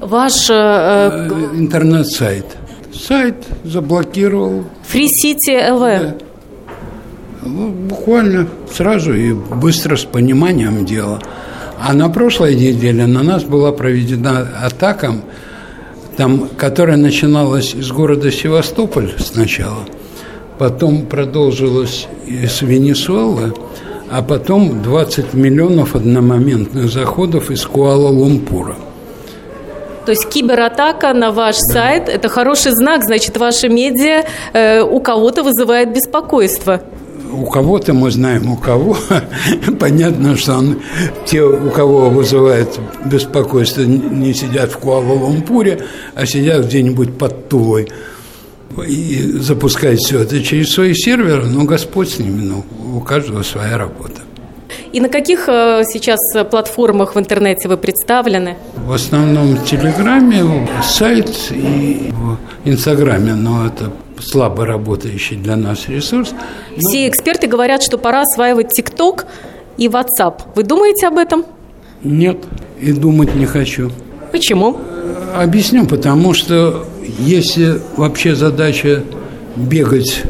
Ваш 0.01 0.49
э, 0.49 0.53
э 0.53 1.30
интернет-сайт. 1.55 2.45
Сайт 2.93 3.36
заблокировал. 3.63 4.65
Free 4.91 5.07
City 5.24 5.55
LV. 5.55 5.80
Да. 5.80 6.15
Ну, 7.45 7.69
буквально 7.69 8.47
сразу 8.71 9.13
и 9.13 9.33
быстро 9.33 9.97
с 9.97 10.05
пониманием 10.05 10.85
дела. 10.85 11.19
А 11.79 11.93
на 11.93 12.09
прошлой 12.09 12.55
неделе 12.55 13.05
на 13.05 13.23
нас 13.23 13.43
была 13.43 13.71
проведена 13.73 14.47
атака, 14.63 15.15
там, 16.15 16.47
которая 16.57 16.97
начиналась 16.97 17.73
из 17.73 17.91
города 17.91 18.31
Севастополь 18.31 19.13
сначала, 19.19 19.79
потом 20.57 21.05
продолжилась 21.07 22.07
из 22.25 22.61
Венесуэлы, 22.61 23.53
а 24.09 24.21
потом 24.21 24.81
20 24.81 25.33
миллионов 25.33 25.95
одномоментных 25.95 26.89
заходов 26.89 27.51
из 27.51 27.65
Куала-Лумпура. 27.65 28.75
То 30.05 30.11
есть 30.11 30.29
кибератака 30.29 31.13
на 31.13 31.31
ваш 31.31 31.55
да. 31.67 31.73
сайт– 31.73 32.03
это 32.09 32.29
хороший 32.29 32.73
знак, 32.73 33.03
значит, 33.03 33.37
ваши 33.37 33.69
медиа 33.69 34.23
э, 34.53 34.81
у 34.81 34.99
кого-то 34.99 35.43
вызывает 35.43 35.93
беспокойство 35.93 36.81
у 37.34 37.45
кого-то 37.45 37.93
мы 37.93 38.11
знаем, 38.11 38.51
у 38.51 38.57
кого. 38.57 38.95
Понятно, 39.79 40.38
что 40.38 40.57
он, 40.57 40.81
те, 41.25 41.41
у 41.41 41.69
кого 41.71 42.09
вызывает 42.09 42.79
беспокойство, 43.05 43.81
не 43.81 44.34
сидят 44.34 44.71
в 44.71 44.79
Куала-Лумпуре, 44.79 45.84
а 46.15 46.25
сидят 46.25 46.65
где-нибудь 46.65 47.17
под 47.17 47.49
Тулой 47.49 47.89
и 48.88 49.21
запускают 49.39 49.99
все 49.99 50.21
это 50.21 50.41
через 50.41 50.71
свои 50.71 50.93
серверы, 50.93 51.45
но 51.45 51.63
Господь 51.63 52.09
с 52.09 52.19
ними, 52.19 52.41
ну, 52.41 52.63
у 52.95 53.01
каждого 53.01 53.43
своя 53.43 53.77
работа. 53.77 54.21
И 54.91 54.99
на 54.99 55.09
каких 55.09 55.47
э, 55.47 55.84
сейчас 55.91 56.19
платформах 56.49 57.15
в 57.15 57.19
интернете 57.19 57.67
вы 57.67 57.77
представлены? 57.77 58.57
В 58.86 58.91
основном 58.91 59.55
в 59.55 59.65
Телеграме, 59.65 60.67
сайт 60.84 61.29
и 61.51 62.11
в 62.11 62.38
Инстаграме, 62.67 63.34
но 63.34 63.67
это 63.67 63.91
слабо 64.20 64.66
работающий 64.66 65.38
для 65.38 65.55
нас 65.55 65.88
ресурс. 65.88 66.34
Но... 66.72 66.78
Все 66.80 67.07
эксперты 67.07 67.47
говорят, 67.47 67.84
что 67.84 67.97
пора 67.97 68.22
осваивать 68.22 68.70
ТикТок 68.70 69.26
и 69.78 69.88
WhatsApp. 69.88 70.41
Вы 70.55 70.64
думаете 70.64 71.07
об 71.07 71.18
этом? 71.18 71.45
Нет, 72.03 72.38
и 72.80 72.91
думать 72.91 73.36
не 73.36 73.45
хочу. 73.45 73.91
Почему? 74.32 74.78
Объясню, 75.36 75.86
потому 75.86 76.34
что 76.34 76.86
если 77.20 77.82
вообще 77.97 78.36
задача 78.36 79.03
бегать 79.55 80.24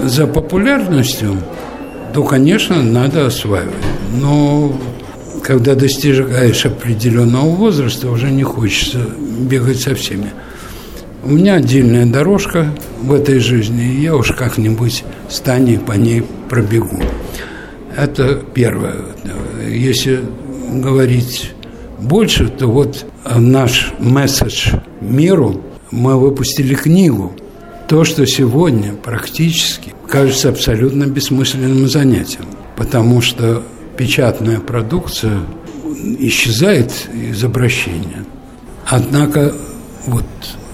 за 0.00 0.26
популярностью, 0.26 1.36
то, 2.12 2.24
конечно, 2.24 2.82
надо 2.82 3.26
осваивать. 3.26 3.74
Но 4.20 4.72
когда 5.42 5.74
достигаешь 5.74 6.66
определенного 6.66 7.48
возраста, 7.50 8.10
уже 8.10 8.30
не 8.30 8.42
хочется 8.42 8.98
бегать 8.98 9.80
со 9.80 9.94
всеми. 9.94 10.32
У 11.22 11.28
меня 11.28 11.56
отдельная 11.56 12.06
дорожка 12.06 12.72
в 13.02 13.12
этой 13.12 13.40
жизни, 13.40 13.84
и 13.84 14.00
я 14.00 14.16
уж 14.16 14.32
как-нибудь 14.32 15.04
с 15.28 15.40
Таней 15.40 15.78
по 15.78 15.92
ней 15.92 16.22
пробегу. 16.48 16.98
Это 17.94 18.42
первое. 18.54 18.96
Если 19.68 20.20
говорить 20.72 21.52
больше, 21.98 22.48
то 22.48 22.68
вот 22.68 23.04
наш 23.36 23.92
месседж 23.98 24.76
миру, 25.02 25.60
мы 25.90 26.18
выпустили 26.18 26.74
книгу. 26.74 27.32
То, 27.86 28.04
что 28.04 28.26
сегодня 28.26 28.94
практически 28.94 29.92
кажется 30.08 30.48
абсолютно 30.48 31.04
бессмысленным 31.04 31.86
занятием, 31.86 32.46
потому 32.76 33.20
что 33.20 33.62
печатная 33.98 34.60
продукция 34.60 35.40
исчезает 36.18 36.92
из 37.12 37.44
обращения. 37.44 38.24
Однако 38.86 39.52
вот 40.06 40.24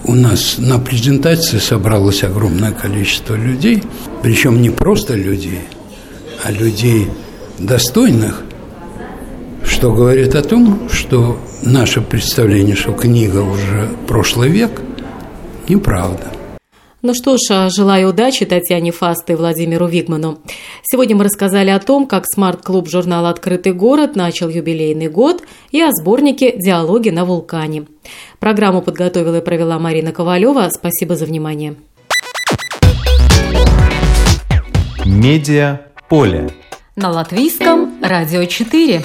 у 0.07 0.15
нас 0.15 0.55
на 0.57 0.79
презентации 0.79 1.59
собралось 1.59 2.23
огромное 2.23 2.71
количество 2.71 3.35
людей, 3.35 3.83
причем 4.23 4.61
не 4.61 4.69
просто 4.69 5.15
людей, 5.15 5.61
а 6.43 6.51
людей 6.51 7.09
достойных, 7.59 8.43
что 9.65 9.93
говорит 9.93 10.35
о 10.35 10.41
том, 10.41 10.89
что 10.89 11.39
наше 11.61 12.01
представление, 12.01 12.75
что 12.75 12.93
книга 12.93 13.39
уже 13.39 13.89
прошлый 14.07 14.49
век, 14.49 14.81
неправда. 15.67 16.31
Ну 17.03 17.13
что 17.13 17.37
ж, 17.37 17.41
а 17.51 17.69
желаю 17.69 18.09
удачи 18.09 18.43
Татьяне 18.43 18.91
Фаст 18.91 19.29
и 19.29 19.35
Владимиру 19.35 19.85
Вигману. 19.85 20.39
Сегодня 20.81 21.15
мы 21.15 21.25
рассказали 21.25 21.69
о 21.69 21.77
том, 21.77 22.07
как 22.07 22.25
смарт-клуб 22.25 22.89
журнала 22.89 23.29
«Открытый 23.29 23.73
город» 23.73 24.15
начал 24.15 24.49
юбилейный 24.49 25.07
год 25.07 25.43
и 25.69 25.79
о 25.79 25.91
сборнике 25.91 26.57
«Диалоги 26.57 27.09
на 27.11 27.23
вулкане». 27.23 27.85
Программу 28.39 28.81
подготовила 28.81 29.37
и 29.37 29.41
провела 29.41 29.77
Марина 29.77 30.11
Ковалева. 30.11 30.67
Спасибо 30.73 31.15
за 31.15 31.25
внимание. 31.25 31.75
Медиа 35.05 35.81
поле. 36.09 36.49
На 36.95 37.11
латвийском 37.11 38.01
радио 38.01 38.43
4. 38.45 39.03